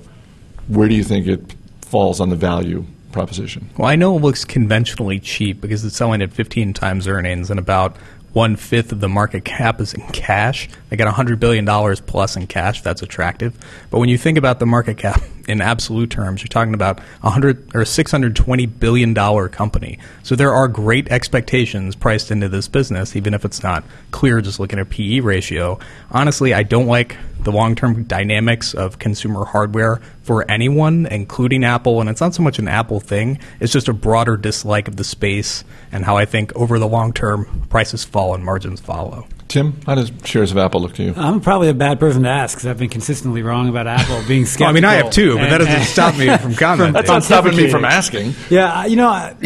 where 0.68 0.88
do 0.88 0.96
you 0.96 1.04
think 1.04 1.28
it 1.28 1.56
falls 1.82 2.20
on 2.20 2.30
the 2.30 2.36
value 2.36 2.86
proposition? 3.12 3.70
Well, 3.78 3.88
I 3.88 3.96
know 3.96 4.18
it 4.18 4.22
looks 4.22 4.44
conventionally 4.44 5.20
cheap 5.20 5.62
because 5.62 5.86
it's 5.86 5.96
selling 5.96 6.22
at 6.22 6.34
15 6.34 6.74
times 6.74 7.08
earnings 7.08 7.50
and 7.50 7.60
about 7.60 7.96
one 8.36 8.58
fifth 8.58 8.92
of 8.92 9.00
the 9.00 9.08
market 9.08 9.46
cap 9.46 9.80
is 9.80 9.94
in 9.94 10.06
cash. 10.08 10.68
They 10.90 10.98
got 10.98 11.14
$100 11.14 11.40
billion 11.40 11.66
plus 12.06 12.36
in 12.36 12.48
cash. 12.48 12.82
That's 12.82 13.02
attractive. 13.02 13.58
But 13.90 14.00
when 14.00 14.10
you 14.10 14.18
think 14.18 14.38
about 14.38 14.60
the 14.60 14.66
market 14.66 14.98
cap 14.98 15.24
in 15.48 15.62
absolute 15.62 16.10
terms, 16.10 16.42
you're 16.42 16.50
talking 16.50 16.74
about 16.74 17.00
a 17.00 17.30
100 17.30 17.74
or 17.74 17.84
$620 17.84 18.80
billion 18.80 19.16
company. 19.48 20.00
So 20.24 20.36
there 20.36 20.52
are 20.52 20.68
great 20.68 21.08
expectations 21.08 21.96
priced 21.96 22.30
into 22.30 22.50
this 22.50 22.68
business, 22.68 23.16
even 23.16 23.34
if 23.34 23.46
it's 23.46 23.64
not 23.64 23.86
clear 24.12 24.42
just 24.42 24.60
looking 24.60 24.80
at 24.80 24.90
PE 24.90 25.22
ratio. 25.22 25.80
Honestly, 26.12 26.54
I 26.54 26.64
don't 26.64 26.88
like 26.88 27.16
the 27.46 27.52
long 27.52 27.76
term 27.76 28.04
dynamics 28.04 28.74
of 28.74 29.00
consumer 29.00 29.46
hardware 29.46 30.02
for 30.24 30.50
anyone, 30.52 31.06
including 31.06 31.64
Apple. 31.64 32.02
And 32.02 32.10
it's 32.10 32.20
not 32.20 32.36
so 32.36 32.44
much 32.44 32.60
an 32.60 32.68
Apple 32.68 33.00
thing, 33.00 33.40
it's 33.60 33.72
just 33.72 33.88
a 33.88 33.94
broader 33.94 34.36
dislike 34.36 34.88
of 34.88 34.98
the 34.98 35.04
space 35.04 35.64
and 35.92 36.04
how 36.04 36.18
I 36.18 36.26
think 36.26 36.54
over 36.56 36.78
the 36.78 36.88
long 36.88 37.14
term 37.14 37.68
prices 37.70 38.04
fall 38.04 38.36
and 38.36 38.44
margins 38.44 38.82
follow. 38.82 39.28
Tim, 39.48 39.80
how 39.86 39.94
does 39.94 40.12
shares 40.24 40.52
of 40.52 40.58
Apple 40.58 40.82
look 40.82 40.96
to 40.96 41.04
you? 41.04 41.14
I'm 41.16 41.40
probably 41.40 41.70
a 41.70 41.74
bad 41.74 42.00
person 42.00 42.24
to 42.24 42.30
ask 42.30 42.58
because 42.58 42.66
I've 42.66 42.80
been 42.80 42.90
consistently 42.90 43.44
wrong 43.44 43.70
about 43.70 43.86
Apple 43.86 44.22
being 44.28 44.46
skeptical. 44.46 44.66
Well, 44.66 44.70
I 44.72 44.74
mean, 44.74 44.86
I 44.86 44.94
have 44.96 45.12
too, 45.12 45.38
but 45.38 45.50
that 45.50 45.60
doesn't 45.60 45.84
stop 45.84 46.18
me 46.18 46.36
from 46.38 46.56
commenting. 46.56 46.94
That's 46.94 47.08
not 47.08 47.24
stopping 47.24 47.56
me 47.56 47.70
from 47.70 47.86
asking. 47.86 48.34
Yeah, 48.50 48.86
you 48.86 48.96
know, 48.96 49.08
I, 49.08 49.36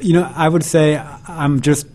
you 0.00 0.12
know, 0.12 0.30
I 0.34 0.48
would 0.48 0.64
say 0.64 0.98
I'm 1.28 1.60
just 1.60 1.86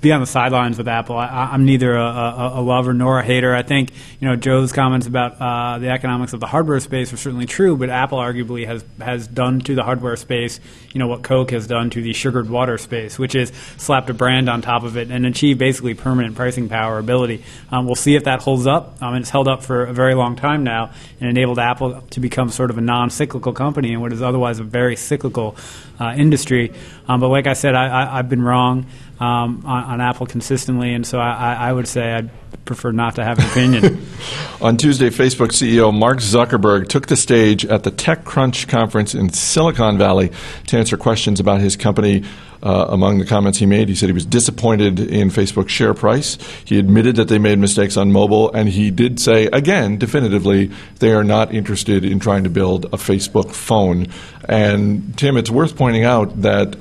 be 0.00 0.12
on 0.12 0.20
the 0.20 0.26
sidelines 0.26 0.78
with 0.78 0.88
Apple. 0.88 1.16
I, 1.16 1.50
I'm 1.52 1.64
neither 1.64 1.94
a, 1.94 2.04
a, 2.04 2.52
a 2.60 2.62
lover 2.62 2.94
nor 2.94 3.20
a 3.20 3.24
hater. 3.24 3.54
I 3.54 3.62
think 3.62 3.92
you 4.20 4.28
know 4.28 4.36
Joe's 4.36 4.72
comments 4.72 5.06
about 5.06 5.40
uh, 5.40 5.78
the 5.78 5.88
economics 5.88 6.32
of 6.32 6.40
the 6.40 6.46
hardware 6.46 6.80
space 6.80 7.12
are 7.12 7.16
certainly 7.16 7.46
true, 7.46 7.76
but 7.76 7.90
Apple 7.90 8.18
arguably 8.18 8.66
has 8.66 8.84
has 9.00 9.26
done 9.26 9.60
to 9.60 9.74
the 9.74 9.82
hardware 9.82 10.16
space, 10.16 10.60
you 10.92 10.98
know, 10.98 11.06
what 11.06 11.22
Coke 11.22 11.50
has 11.50 11.66
done 11.66 11.90
to 11.90 12.02
the 12.02 12.12
sugared 12.12 12.48
water 12.48 12.78
space, 12.78 13.18
which 13.18 13.34
is 13.34 13.52
slapped 13.76 14.10
a 14.10 14.14
brand 14.14 14.48
on 14.48 14.62
top 14.62 14.82
of 14.82 14.96
it 14.96 15.10
and 15.10 15.26
achieved 15.26 15.58
basically 15.58 15.94
permanent 15.94 16.34
pricing 16.34 16.68
power 16.68 16.98
ability. 16.98 17.44
Um, 17.70 17.86
we'll 17.86 17.94
see 17.94 18.16
if 18.16 18.24
that 18.24 18.42
holds 18.42 18.66
up. 18.66 19.00
Um, 19.02 19.14
it's 19.14 19.30
held 19.30 19.48
up 19.48 19.62
for 19.62 19.84
a 19.84 19.92
very 19.92 20.14
long 20.14 20.36
time 20.36 20.64
now 20.64 20.90
and 21.20 21.28
enabled 21.28 21.58
Apple 21.58 22.02
to 22.10 22.20
become 22.20 22.50
sort 22.50 22.70
of 22.70 22.78
a 22.78 22.80
non-cyclical 22.80 23.52
company 23.52 23.92
in 23.92 24.00
what 24.00 24.12
is 24.12 24.22
otherwise 24.22 24.58
a 24.58 24.64
very 24.64 24.96
cyclical 24.96 25.56
uh, 26.00 26.14
industry. 26.16 26.72
Um, 27.06 27.20
but 27.20 27.28
like 27.28 27.46
I 27.46 27.54
said, 27.54 27.74
I, 27.74 27.86
I, 27.86 28.18
I've 28.18 28.28
been 28.28 28.42
wrong 28.42 28.86
um, 29.20 29.62
on, 29.66 29.84
on 29.84 30.00
Apple 30.00 30.26
consistently, 30.26 30.94
and 30.94 31.04
so 31.04 31.18
I, 31.18 31.54
I, 31.54 31.72
would 31.72 31.88
say 31.88 32.12
I'd 32.12 32.30
prefer 32.64 32.92
not 32.92 33.16
to 33.16 33.24
have 33.24 33.40
an 33.40 33.46
opinion. 33.46 34.06
On 34.60 34.76
Tuesday, 34.76 35.10
Facebook 35.10 35.48
CEO 35.48 35.92
Mark 35.92 36.18
Zuckerberg 36.18 36.88
took 36.88 37.08
the 37.08 37.16
stage 37.16 37.64
at 37.66 37.82
the 37.82 37.90
TechCrunch 37.90 38.68
conference 38.68 39.16
in 39.16 39.30
Silicon 39.30 39.98
Valley 39.98 40.30
to 40.68 40.76
answer 40.76 40.96
questions 40.96 41.40
about 41.40 41.60
his 41.60 41.76
company. 41.76 42.24
Uh, 42.60 42.86
among 42.88 43.18
the 43.18 43.24
comments 43.24 43.58
he 43.58 43.66
made, 43.66 43.88
he 43.88 43.94
said 43.94 44.08
he 44.08 44.12
was 44.12 44.26
disappointed 44.26 44.98
in 44.98 45.30
Facebook's 45.30 45.70
share 45.70 45.94
price. 45.94 46.36
He 46.64 46.76
admitted 46.76 47.14
that 47.14 47.28
they 47.28 47.38
made 47.38 47.60
mistakes 47.60 47.96
on 47.96 48.10
mobile, 48.10 48.52
and 48.52 48.68
he 48.68 48.90
did 48.90 49.20
say, 49.20 49.46
again, 49.46 49.96
definitively, 49.96 50.72
they 50.98 51.12
are 51.12 51.22
not 51.22 51.54
interested 51.54 52.04
in 52.04 52.18
trying 52.18 52.42
to 52.42 52.50
build 52.50 52.86
a 52.86 52.96
Facebook 52.96 53.52
phone. 53.52 54.08
And 54.48 55.16
Tim, 55.16 55.36
it's 55.36 55.50
worth 55.50 55.76
pointing 55.76 56.02
out 56.02 56.42
that 56.42 56.76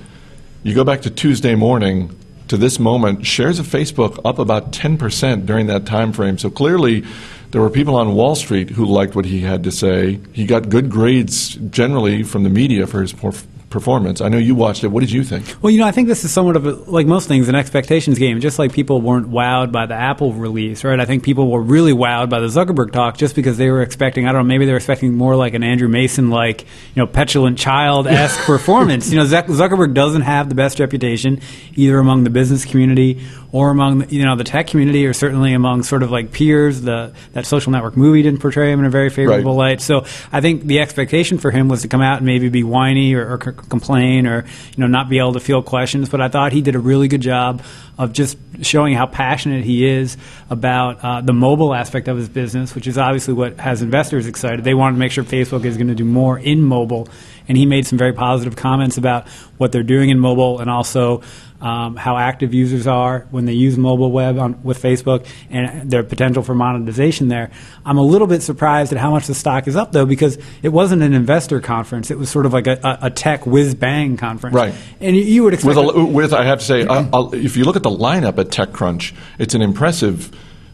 you 0.63 0.73
go 0.73 0.83
back 0.83 1.03
to 1.03 1.11
Tuesday 1.11 1.53
morning 1.53 2.17
to 2.47 2.57
this 2.57 2.79
moment, 2.79 3.25
shares 3.25 3.59
of 3.59 3.67
Facebook 3.67 4.19
up 4.25 4.39
about 4.39 4.71
10% 4.71 5.45
during 5.45 5.67
that 5.67 5.85
time 5.85 6.13
frame. 6.13 6.37
So 6.37 6.49
clearly, 6.49 7.03
there 7.51 7.61
were 7.61 7.69
people 7.69 7.95
on 7.95 8.13
Wall 8.15 8.35
Street 8.35 8.69
who 8.71 8.85
liked 8.85 9.15
what 9.15 9.25
he 9.25 9.41
had 9.41 9.63
to 9.63 9.71
say. 9.71 10.19
He 10.33 10.45
got 10.45 10.69
good 10.69 10.89
grades 10.89 11.55
generally 11.55 12.23
from 12.23 12.43
the 12.43 12.49
media 12.49 12.87
for 12.87 13.01
his 13.01 13.13
perf- 13.13 13.45
performance. 13.69 14.21
I 14.21 14.29
know 14.29 14.37
you 14.37 14.55
watched 14.55 14.83
it. 14.83 14.87
What 14.87 15.01
did 15.01 15.11
you 15.11 15.23
think? 15.23 15.61
Well, 15.61 15.71
you 15.71 15.79
know, 15.79 15.87
I 15.87 15.91
think 15.91 16.07
this 16.07 16.23
is 16.23 16.31
somewhat 16.31 16.55
of 16.55 16.65
a, 16.65 16.71
like 16.71 17.05
most 17.05 17.27
things, 17.27 17.49
an 17.49 17.55
expectations 17.55 18.17
game. 18.17 18.39
Just 18.39 18.57
like 18.59 18.71
people 18.71 19.01
weren't 19.01 19.29
wowed 19.29 19.71
by 19.71 19.85
the 19.85 19.93
Apple 19.93 20.33
release, 20.33 20.83
right? 20.83 20.99
I 20.99 21.05
think 21.05 21.23
people 21.23 21.51
were 21.51 21.61
really 21.61 21.91
wowed 21.91 22.29
by 22.29 22.39
the 22.39 22.47
Zuckerberg 22.47 22.91
talk 22.91 23.17
just 23.17 23.35
because 23.35 23.57
they 23.57 23.69
were 23.69 23.81
expecting, 23.81 24.25
I 24.25 24.31
don't 24.31 24.43
know, 24.43 24.47
maybe 24.47 24.65
they 24.65 24.71
were 24.71 24.77
expecting 24.77 25.13
more 25.13 25.35
like 25.35 25.53
an 25.53 25.63
Andrew 25.63 25.89
Mason, 25.89 26.29
like, 26.29 26.61
you 26.61 26.67
know, 26.95 27.07
petulant 27.07 27.57
child 27.57 28.07
esque 28.07 28.39
performance. 28.45 29.11
You 29.11 29.17
know, 29.17 29.25
Zuckerberg 29.25 29.93
doesn't 29.93 30.21
have 30.21 30.47
the 30.49 30.55
best 30.55 30.79
reputation 30.79 31.41
either 31.75 31.97
among 31.99 32.23
the 32.23 32.29
business 32.29 32.63
community 32.63 33.21
or 33.53 33.69
among, 33.69 33.99
the, 33.99 34.13
you 34.15 34.25
know, 34.25 34.35
the 34.35 34.43
tech 34.43 34.67
community 34.67 35.05
or 35.05 35.13
certainly 35.13 35.53
among 35.53 35.83
sort 35.83 36.03
of 36.03 36.11
like 36.11 36.31
peers. 36.33 36.81
The, 36.81 37.13
that 37.33 37.45
social 37.45 37.71
network 37.71 37.95
movie 37.95 38.21
didn't 38.21 38.41
portray 38.41 38.71
him 38.71 38.79
in 38.79 38.85
a 38.85 38.89
very 38.89 39.09
favorable 39.09 39.51
Right. 39.55 39.69
light. 39.71 39.81
So 39.81 40.05
I 40.33 40.41
think 40.41 40.63
the 40.63 40.79
expectation 40.79 41.37
for 41.37 41.49
him 41.49 41.69
was 41.69 41.81
to 41.83 41.87
come 41.87 42.01
out 42.01 42.17
and 42.17 42.25
maybe 42.25 42.49
be 42.49 42.63
whiny 42.63 43.13
or, 43.13 43.33
or 43.35 43.39
c- 43.41 43.51
complain 43.69 44.27
or 44.27 44.43
you 44.75 44.77
know 44.81 44.87
not 44.87 45.07
be 45.09 45.19
able 45.19 45.33
to 45.33 45.39
field 45.39 45.65
questions. 45.65 46.09
But 46.09 46.19
I 46.19 46.27
thought 46.27 46.51
he 46.51 46.61
did 46.61 46.75
a 46.75 46.79
really 46.79 47.07
good 47.07 47.21
job 47.21 47.61
of 47.97 48.11
just 48.13 48.37
showing 48.61 48.93
how 48.93 49.05
passionate 49.07 49.63
he 49.63 49.85
is 49.87 50.17
about 50.49 51.03
uh, 51.03 51.21
the 51.21 51.33
mobile 51.33 51.73
aspect 51.73 52.07
of 52.07 52.17
his 52.17 52.29
business, 52.29 52.75
which 52.75 52.85
is 52.85 52.97
obviously 52.97 53.33
what 53.33 53.59
has 53.59 53.81
investors 53.81 54.27
excited. 54.27 54.63
They 54.65 54.73
want 54.75 54.95
to 54.95 54.99
make 54.99 55.11
sure 55.11 55.23
Facebook 55.23 55.65
is 55.65 55.77
going 55.77 55.87
to 55.87 55.95
do 55.95 56.05
more 56.05 56.37
in 56.37 56.61
mobile, 56.61 57.07
and 57.47 57.57
he 57.57 57.65
made 57.65 57.87
some 57.87 57.97
very 57.97 58.13
positive 58.13 58.55
comments 58.55 58.97
about 58.97 59.27
what 59.57 59.71
they're 59.71 59.83
doing 59.83 60.09
in 60.09 60.19
mobile 60.19 60.59
and 60.59 60.69
also. 60.69 61.21
Um, 61.59 61.95
how 61.95 62.17
active 62.17 62.53
users 62.53 62.85
are 62.85 63.25
when 63.31 63.45
they 63.45 63.53
use 63.53 63.79
mobile 63.79 64.11
web 64.11 64.37
on, 64.37 64.61
with 64.61 64.79
Facebook 64.79 65.25
and 65.49 65.89
their 65.89 66.03
potential 66.03 66.43
for 66.43 66.53
monetization 66.53 67.29
there. 67.29 67.49
I'm 67.83 67.97
a 67.97 68.03
little 68.03 68.27
bit 68.27 68.43
surprised 68.43 68.93
at 68.93 68.99
how 68.99 69.09
much 69.09 69.25
the 69.25 69.33
stock 69.33 69.67
is 69.67 69.75
up 69.75 69.91
though 69.91 70.05
because 70.05 70.37
it 70.61 70.69
wasn't 70.69 71.01
an 71.01 71.13
investor 71.13 71.59
conference. 71.59 72.11
It 72.11 72.19
was 72.19 72.29
sort 72.29 72.45
of 72.45 72.53
like 72.53 72.67
a, 72.67 72.99
a, 73.01 73.09
tech 73.09 73.47
whiz 73.47 73.73
bang 73.73 74.17
conference. 74.17 74.55
Right. 74.55 74.75
And 75.01 75.15
you, 75.15 75.23
you 75.23 75.43
would 75.43 75.55
expect 75.55 75.77
With, 75.77 75.95
a, 75.95 76.05
with 76.05 76.31
I 76.31 76.43
have 76.43 76.59
to 76.59 76.65
say, 76.65 76.85
I, 76.85 77.09
I'll, 77.11 77.33
if 77.33 77.57
you 77.57 77.63
look 77.63 77.75
at 77.75 77.81
the 77.81 77.89
lineup 77.89 78.37
at 78.37 78.49
TechCrunch, 78.49 79.15
it's 79.39 79.55
an 79.55 79.63
impressive 79.63 80.31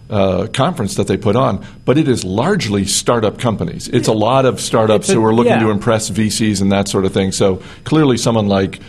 uh, 0.10 0.48
conference 0.48 0.96
that 0.96 1.08
they 1.08 1.18
put 1.18 1.36
on, 1.36 1.66
but 1.86 1.98
it 1.98 2.08
is 2.08 2.24
largely 2.24 2.86
startup 2.86 3.40
companies. 3.40 3.88
It's 3.88 4.08
a 4.08 4.14
lot 4.14 4.46
of 4.46 4.60
startups 4.60 5.10
a- 5.10 5.14
who 5.14 5.26
are 5.26 5.34
looking 5.34 5.54
yeah. 5.54 5.64
to 5.64 5.70
impress 5.70 6.10
VCs 6.10 6.62
and 6.62 6.72
that 6.72 6.88
sort 6.88 7.06
of 7.06 7.14
thing. 7.14 7.32
So 7.32 7.62
clearly, 7.84 8.18
someone 8.18 8.48
like 8.48 8.80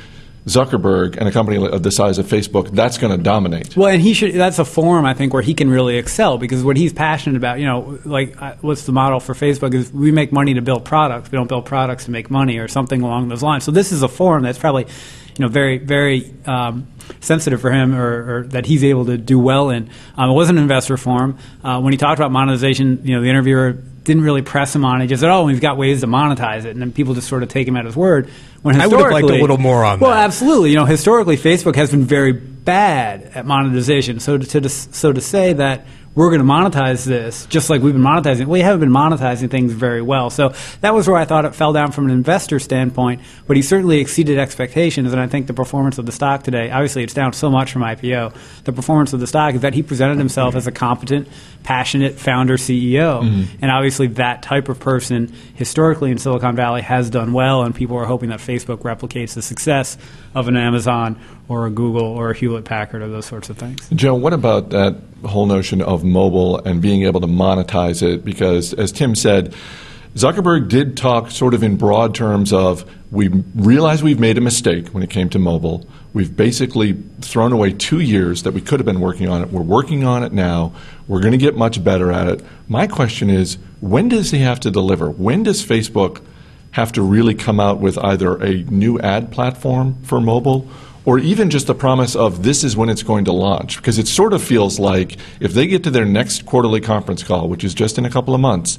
Zuckerberg 0.47 1.17
and 1.17 1.27
a 1.27 1.33
company 1.33 1.57
of 1.57 1.83
the 1.83 1.91
size 1.91 2.19
of 2.19 2.27
Facebook, 2.27 2.71
that's 2.71 2.99
going 2.99 3.17
to 3.17 3.23
dominate. 3.23 3.77
Well, 3.77 3.89
and 3.89 4.03
he 4.03 4.13
should. 4.13 4.35
That's 4.35 4.59
a 4.59 4.65
forum 4.65 5.07
I 5.07 5.15
think 5.15 5.33
where 5.33 5.43
he 5.43 5.55
can 5.55 5.71
really 5.71 5.97
excel 5.97 6.37
because 6.37 6.63
what 6.63 6.77
he's 6.77 6.93
passionate 6.93 7.37
about, 7.37 7.61
you 7.61 7.67
know, 7.67 7.99
like 8.05 8.41
uh, 8.41 8.55
what's 8.61 8.85
the 8.85 8.93
model 8.93 9.21
for 9.21 9.35
Facebook 9.35 9.73
is 9.73 9.91
we 9.93 10.13
make 10.13 10.33
money 10.33 10.55
to 10.55 10.63
build 10.63 10.85
products. 10.85 11.33
We 11.33 11.37
don't 11.37 11.49
build 11.49 11.65
products 11.65 12.05
to 12.07 12.11
make 12.11 12.31
money 12.31 12.59
or 12.59 12.69
something 12.69 13.01
along 13.01 13.29
those 13.29 13.43
lines. 13.43 13.65
So 13.65 13.71
this 13.71 13.91
is 13.91 14.03
a 14.03 14.09
forum 14.09 14.43
that's 14.43 14.59
probably, 14.59 14.85
you 14.85 15.41
know, 15.41 15.49
very 15.49 15.79
very 15.79 16.35
um, 16.45 16.89
sensitive 17.21 17.63
for 17.63 17.71
him 17.71 17.95
or, 17.95 18.39
or, 18.39 18.47
that 18.49 18.67
he's 18.67 18.85
able 18.85 19.07
to 19.07 19.17
do 19.17 19.39
well 19.39 19.71
in. 19.71 19.89
Um, 20.17 20.31
it 20.31 20.35
was 20.35 20.51
an 20.51 20.59
investor 20.59 20.99
forum. 20.99 21.39
Uh, 21.63 21.81
when 21.81 21.93
he 21.93 21.97
talked 21.97 22.19
about 22.19 22.33
monetization, 22.33 23.01
you 23.05 23.15
know, 23.17 23.23
the 23.23 23.29
interviewer 23.29 23.83
didn't 24.05 24.23
really 24.23 24.43
press 24.43 24.75
him 24.75 24.85
on 24.85 25.01
it. 25.01 25.09
Just 25.09 25.23
said, 25.23 25.31
"Oh, 25.31 25.45
we've 25.45 25.61
got 25.61 25.77
ways 25.77 26.03
to 26.03 26.07
monetize 26.07 26.65
it," 26.65 26.71
and 26.71 26.81
then 26.81 26.93
people 26.93 27.15
just 27.15 27.29
sort 27.29 27.43
of 27.43 27.49
take 27.49 27.67
him 27.67 27.77
at 27.77 27.85
his 27.85 27.97
word. 27.97 28.29
When 28.63 28.81
I 28.81 28.87
would 28.87 29.01
have 29.01 29.11
liked 29.11 29.29
a 29.29 29.35
little 29.35 29.59
more 29.59 29.85
on 29.85 29.99
well, 29.99 30.13
that. 30.13 30.25
Absolutely. 30.25 30.71
You 30.71 30.77
know, 30.77 30.85
historically, 30.85 31.37
Facebook 31.37 31.77
has 31.77 31.91
been 31.91 32.05
very 32.05 32.33
bad 32.33 33.33
at 33.35 33.47
monetization. 33.47 34.21
So 34.21 34.39
to, 34.39 34.61
to 34.61 34.69
so 34.69 35.13
to 35.13 35.21
say 35.21 35.55
that 35.55 35.87
we're 36.15 36.29
going 36.29 36.41
to 36.41 36.47
monetize 36.47 37.05
this 37.05 37.47
just 37.47 37.71
like 37.71 37.83
we've 37.83 37.93
been 37.93 38.03
monetizing. 38.03 38.47
We 38.47 38.61
haven't 38.61 38.81
been 38.81 38.91
monetizing 38.91 39.51
things 39.51 39.73
very 39.73 40.01
well. 40.01 40.31
So 40.31 40.55
that 40.81 40.95
was 40.95 41.09
where 41.09 41.17
I 41.17 41.25
thought 41.25 41.45
it 41.45 41.55
fell 41.55 41.73
down 41.73 41.93
from 41.93 42.07
an 42.07 42.13
investor 42.13 42.59
standpoint, 42.59 43.23
but 43.47 43.57
he 43.57 43.63
certainly 43.63 43.99
exceeded 43.99 44.39
expectations. 44.39 45.13
And 45.13 45.21
I 45.21 45.27
think 45.27 45.47
the 45.47 45.55
performance 45.55 45.99
of 45.99 46.07
the 46.07 46.13
stock 46.13 46.45
today, 46.45 46.71
obviously 46.71 47.03
it's 47.03 47.15
down 47.15 47.33
so 47.33 47.51
much 47.51 47.73
from 47.73 47.83
IPO, 47.83 48.35
the 48.65 48.73
performance 48.73 49.13
of 49.13 49.21
the 49.21 49.27
stock 49.27 49.55
is 49.55 49.63
that 49.63 49.75
he 49.75 49.83
presented 49.83 50.19
himself 50.19 50.55
as 50.55 50.67
a 50.67 50.73
competent, 50.73 51.29
passionate 51.65 52.19
founder 52.19 52.57
CEO. 52.57 53.23
Mm-hmm. 53.23 53.57
And 53.63 53.71
obviously 53.71 54.07
that 54.09 54.43
type 54.43 54.69
of 54.69 54.79
person 54.79 55.33
historically 55.55 56.11
in 56.11 56.19
Silicon 56.19 56.55
Valley 56.55 56.83
has 56.83 57.11
done 57.11 57.33
well, 57.33 57.63
and 57.63 57.75
people 57.75 57.97
are 57.97 58.07
hoping 58.07 58.29
that 58.29 58.39
Facebook 58.39 58.79
replicates 58.79 59.35
the 59.35 59.43
success 59.43 59.99
of 60.35 60.47
an 60.47 60.57
Amazon 60.57 61.21
or 61.49 61.67
a 61.67 61.71
Google 61.71 62.07
or 62.07 62.31
a 62.31 62.35
Hewlett 62.35 62.65
Packard 62.65 63.03
or 63.03 63.09
those 63.09 63.27
sorts 63.27 63.51
of 63.51 63.59
things. 63.59 63.89
Joe, 63.91 64.15
what 64.15 64.33
about 64.33 64.71
that 64.71 64.97
whole 65.25 65.47
notion 65.47 65.83
of 65.83 66.05
mobile 66.05 66.59
and 66.59 66.81
being 66.81 67.03
able 67.03 67.21
to 67.21 67.27
monetize 67.27 68.03
it? 68.03 68.25
Because 68.25 68.73
as 68.75 68.93
Tim 68.93 69.15
said, 69.15 69.55
Zuckerberg 70.15 70.69
did 70.69 70.97
talk 70.97 71.31
sort 71.31 71.55
of 71.55 71.63
in 71.63 71.77
broad 71.77 72.15
terms 72.15 72.53
of 72.53 72.89
we 73.11 73.29
realize 73.55 74.03
we've 74.03 74.21
made 74.21 74.39
a 74.39 74.41
mistake 74.41 74.89
when 74.89 75.03
it 75.03 75.11
came 75.11 75.29
to 75.31 75.39
mobile. 75.39 75.87
We've 76.13 76.35
basically 76.35 76.93
thrown 77.21 77.53
away 77.53 77.73
two 77.73 78.01
years 78.01 78.45
that 78.45 78.55
we 78.55 78.61
could 78.61 78.79
have 78.79 78.87
been 78.87 79.01
working 79.01 79.29
on 79.29 79.43
it. 79.43 79.51
We're 79.51 79.63
working 79.63 80.05
on 80.05 80.23
it 80.23 80.33
now. 80.33 80.73
We're 81.09 81.21
going 81.21 81.33
to 81.33 81.39
get 81.39 81.57
much 81.57 81.83
better 81.83 82.13
at 82.13 82.29
it. 82.29 82.45
My 82.69 82.87
question 82.87 83.29
is 83.29 83.59
when 83.81 84.09
does 84.09 84.31
he 84.31 84.39
have 84.39 84.61
to 84.61 84.71
deliver? 84.71 85.11
When 85.11 85.43
does 85.43 85.65
Facebook 85.65 86.23
have 86.71 86.93
to 86.93 87.03
really 87.03 87.35
come 87.35 87.59
out 87.59 87.79
with 87.79 87.99
either 87.99 88.37
a 88.37 88.63
new 88.65 88.99
ad 89.01 89.31
platform 89.33 90.01
for 90.03 90.21
mobile 90.21 90.69
or 91.05 91.19
even 91.19 91.51
just 91.51 91.67
the 91.67 91.75
promise 91.75 92.17
of 92.17 92.43
this 92.43 92.65
is 92.65 92.77
when 92.77 92.89
it's 92.89 93.03
going 93.03 93.25
to 93.27 93.33
launch. 93.33 93.77
Because 93.77 93.99
it 93.99 94.09
sort 94.09 94.33
of 94.33 94.43
feels 94.43 94.79
like 94.79 95.19
if 95.41 95.53
they 95.53 95.67
get 95.67 95.85
to 95.85 95.91
their 95.91 96.05
next 96.05 96.47
quarterly 96.47 96.81
conference 96.81 97.23
call, 97.23 97.49
which 97.49 97.65
is 97.65 97.75
just 97.75 97.99
in 97.99 98.05
a 98.05 98.11
couple 98.11 98.35
of 98.35 98.41
months, 98.41 98.79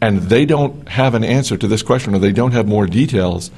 and 0.00 0.18
they 0.18 0.44
don't 0.44 0.88
have 0.88 1.14
an 1.14 1.24
answer 1.24 1.56
to 1.56 1.66
this 1.66 1.82
question 1.82 2.14
or 2.14 2.18
they 2.18 2.32
don't 2.32 2.52
have 2.52 2.68
more 2.68 2.86
details, 2.86 3.50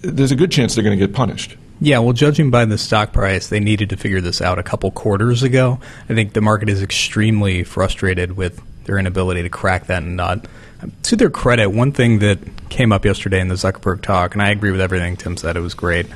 there's 0.00 0.32
a 0.32 0.36
good 0.36 0.52
chance 0.52 0.74
they're 0.74 0.84
going 0.84 0.98
to 0.98 1.06
get 1.06 1.14
punished. 1.14 1.56
Yeah, 1.80 2.00
well, 2.00 2.12
judging 2.12 2.50
by 2.50 2.64
the 2.64 2.76
stock 2.76 3.12
price, 3.12 3.48
they 3.48 3.60
needed 3.60 3.90
to 3.90 3.96
figure 3.96 4.20
this 4.20 4.42
out 4.42 4.58
a 4.58 4.64
couple 4.64 4.90
quarters 4.90 5.44
ago. 5.44 5.78
I 6.08 6.14
think 6.14 6.32
the 6.32 6.40
market 6.40 6.68
is 6.68 6.82
extremely 6.82 7.62
frustrated 7.62 8.36
with 8.36 8.60
their 8.84 8.98
inability 8.98 9.42
to 9.42 9.48
crack 9.48 9.86
that 9.86 10.02
nut. 10.02 10.46
To 11.04 11.16
their 11.16 11.30
credit, 11.30 11.70
one 11.70 11.92
thing 11.92 12.18
that 12.18 12.38
came 12.68 12.90
up 12.90 13.04
yesterday 13.04 13.40
in 13.40 13.48
the 13.48 13.54
Zuckerberg 13.54 14.02
talk, 14.02 14.34
and 14.34 14.42
I 14.42 14.50
agree 14.50 14.72
with 14.72 14.80
everything 14.80 15.16
Tim 15.16 15.36
said, 15.36 15.56
it 15.56 15.60
was 15.60 15.74
great 15.74 16.06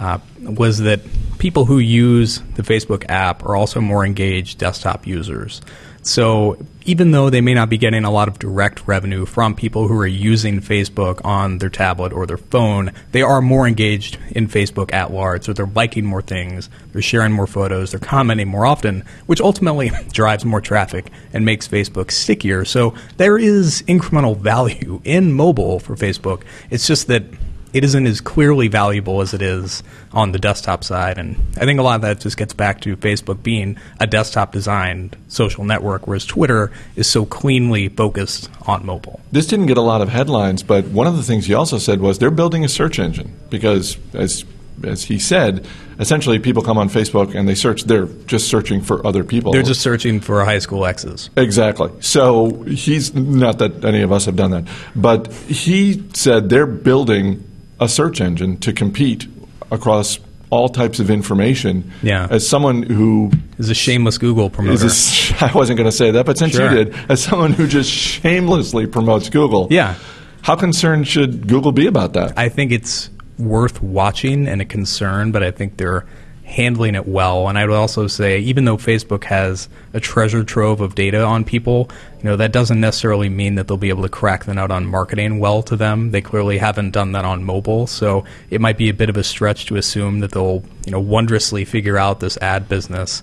uh, 0.00 0.18
was 0.40 0.78
that 0.78 1.00
people 1.38 1.66
who 1.66 1.78
use 1.78 2.40
the 2.56 2.62
Facebook 2.62 3.04
app 3.08 3.44
are 3.44 3.54
also 3.54 3.80
more 3.80 4.04
engaged 4.04 4.58
desktop 4.58 5.06
users. 5.06 5.60
So 6.02 6.56
even 6.86 7.10
though 7.10 7.28
they 7.28 7.42
may 7.42 7.52
not 7.52 7.68
be 7.68 7.76
getting 7.76 8.04
a 8.04 8.10
lot 8.10 8.28
of 8.28 8.38
direct 8.38 8.86
revenue 8.86 9.26
from 9.26 9.54
people 9.54 9.86
who 9.86 9.98
are 9.98 10.06
using 10.06 10.60
Facebook 10.60 11.20
on 11.24 11.58
their 11.58 11.68
tablet 11.68 12.12
or 12.12 12.26
their 12.26 12.38
phone, 12.38 12.92
they 13.12 13.20
are 13.20 13.42
more 13.42 13.68
engaged 13.68 14.18
in 14.30 14.48
Facebook 14.48 14.92
at 14.94 15.12
large. 15.12 15.44
So 15.44 15.52
they're 15.52 15.66
liking 15.66 16.06
more 16.06 16.22
things, 16.22 16.70
they're 16.92 17.02
sharing 17.02 17.32
more 17.32 17.46
photos, 17.46 17.90
they're 17.90 18.00
commenting 18.00 18.48
more 18.48 18.64
often, 18.64 19.04
which 19.26 19.40
ultimately 19.40 19.90
drives 20.12 20.44
more 20.44 20.62
traffic 20.62 21.10
and 21.34 21.44
makes 21.44 21.68
Facebook 21.68 22.10
stickier. 22.10 22.64
So 22.64 22.94
there 23.18 23.36
is 23.36 23.82
incremental 23.82 24.36
value 24.36 25.02
in 25.04 25.32
mobile 25.32 25.80
for 25.80 25.96
Facebook. 25.96 26.42
It's 26.70 26.86
just 26.86 27.08
that 27.08 27.24
it 27.72 27.84
isn't 27.84 28.06
as 28.06 28.20
clearly 28.20 28.68
valuable 28.68 29.20
as 29.20 29.34
it 29.34 29.42
is 29.42 29.82
on 30.12 30.32
the 30.32 30.38
desktop 30.38 30.84
side. 30.84 31.18
And 31.18 31.36
I 31.56 31.64
think 31.64 31.78
a 31.78 31.82
lot 31.82 31.96
of 31.96 32.02
that 32.02 32.20
just 32.20 32.36
gets 32.36 32.52
back 32.52 32.80
to 32.82 32.96
Facebook 32.96 33.42
being 33.42 33.78
a 33.98 34.06
desktop 34.06 34.52
designed 34.52 35.16
social 35.28 35.64
network, 35.64 36.06
whereas 36.06 36.24
Twitter 36.26 36.70
is 36.96 37.06
so 37.06 37.24
cleanly 37.24 37.88
focused 37.88 38.50
on 38.66 38.84
mobile. 38.84 39.20
This 39.32 39.46
didn't 39.46 39.66
get 39.66 39.76
a 39.76 39.82
lot 39.82 40.00
of 40.00 40.08
headlines, 40.08 40.62
but 40.62 40.86
one 40.86 41.06
of 41.06 41.16
the 41.16 41.22
things 41.22 41.46
he 41.46 41.54
also 41.54 41.78
said 41.78 42.00
was 42.00 42.18
they're 42.18 42.30
building 42.30 42.64
a 42.64 42.68
search 42.68 42.98
engine 42.98 43.34
because, 43.50 43.96
as 44.14 44.44
as 44.84 45.04
he 45.04 45.18
said, 45.18 45.66
essentially 45.98 46.38
people 46.38 46.62
come 46.62 46.78
on 46.78 46.88
Facebook 46.88 47.34
and 47.34 47.48
they 47.48 47.54
search. 47.54 47.84
They're 47.84 48.06
just 48.06 48.48
searching 48.48 48.80
for 48.80 49.06
other 49.06 49.24
people. 49.24 49.52
They're 49.52 49.62
just 49.62 49.82
searching 49.82 50.20
for 50.20 50.44
high 50.44 50.58
school 50.58 50.86
exes. 50.86 51.30
Exactly. 51.36 51.90
So 52.00 52.62
he's 52.62 53.14
not 53.14 53.58
that 53.58 53.84
any 53.84 54.02
of 54.02 54.12
us 54.12 54.24
have 54.24 54.36
done 54.36 54.52
that, 54.52 54.64
but 54.96 55.32
he 55.32 56.02
said 56.14 56.48
they're 56.48 56.66
building 56.66 57.44
a 57.80 57.88
search 57.88 58.20
engine 58.20 58.58
to 58.58 58.72
compete 58.72 59.26
across 59.70 60.18
all 60.50 60.68
types 60.68 61.00
of 61.00 61.10
information. 61.10 61.90
Yeah. 62.02 62.26
As 62.30 62.46
someone 62.46 62.82
who 62.82 63.30
is 63.58 63.70
a 63.70 63.74
shameless 63.74 64.18
Google 64.18 64.50
promoter. 64.50 64.86
A, 64.86 64.88
I 65.40 65.52
wasn't 65.54 65.76
going 65.76 65.88
to 65.88 65.96
say 65.96 66.10
that, 66.10 66.26
but 66.26 66.38
since 66.38 66.54
sure. 66.54 66.70
you 66.70 66.84
did, 66.84 66.94
as 67.08 67.22
someone 67.22 67.52
who 67.52 67.66
just 67.66 67.90
shamelessly 67.90 68.86
promotes 68.86 69.30
Google. 69.30 69.68
Yeah. 69.70 69.94
How 70.42 70.56
concerned 70.56 71.06
should 71.06 71.46
Google 71.46 71.72
be 71.72 71.86
about 71.86 72.14
that? 72.14 72.36
I 72.36 72.48
think 72.48 72.72
it's 72.72 73.10
worth 73.38 73.82
watching 73.82 74.48
and 74.48 74.60
a 74.60 74.64
concern, 74.64 75.32
but 75.32 75.42
I 75.42 75.50
think 75.50 75.76
they're 75.76 76.06
handling 76.50 76.96
it 76.96 77.06
well. 77.06 77.48
And 77.48 77.56
I 77.56 77.64
would 77.64 77.76
also 77.76 78.08
say, 78.08 78.40
even 78.40 78.64
though 78.64 78.76
Facebook 78.76 79.24
has 79.24 79.68
a 79.94 80.00
treasure 80.00 80.42
trove 80.42 80.80
of 80.80 80.96
data 80.96 81.22
on 81.22 81.44
people, 81.44 81.88
you 82.18 82.24
know 82.24 82.36
that 82.36 82.52
doesn't 82.52 82.80
necessarily 82.80 83.28
mean 83.28 83.54
that 83.54 83.68
they'll 83.68 83.76
be 83.76 83.88
able 83.88 84.02
to 84.02 84.08
crack 84.08 84.44
the 84.44 84.54
nut 84.54 84.70
on 84.70 84.84
marketing 84.86 85.38
well 85.38 85.62
to 85.62 85.76
them. 85.76 86.10
They 86.10 86.20
clearly 86.20 86.58
haven't 86.58 86.90
done 86.90 87.12
that 87.12 87.24
on 87.24 87.44
mobile, 87.44 87.86
so 87.86 88.24
it 88.50 88.60
might 88.60 88.76
be 88.76 88.88
a 88.88 88.94
bit 88.94 89.08
of 89.08 89.16
a 89.16 89.22
stretch 89.22 89.66
to 89.66 89.76
assume 89.76 90.20
that 90.20 90.32
they'll 90.32 90.64
you 90.84 90.92
know 90.92 91.00
wondrously 91.00 91.64
figure 91.64 91.96
out 91.96 92.20
this 92.20 92.36
ad 92.38 92.68
business. 92.68 93.22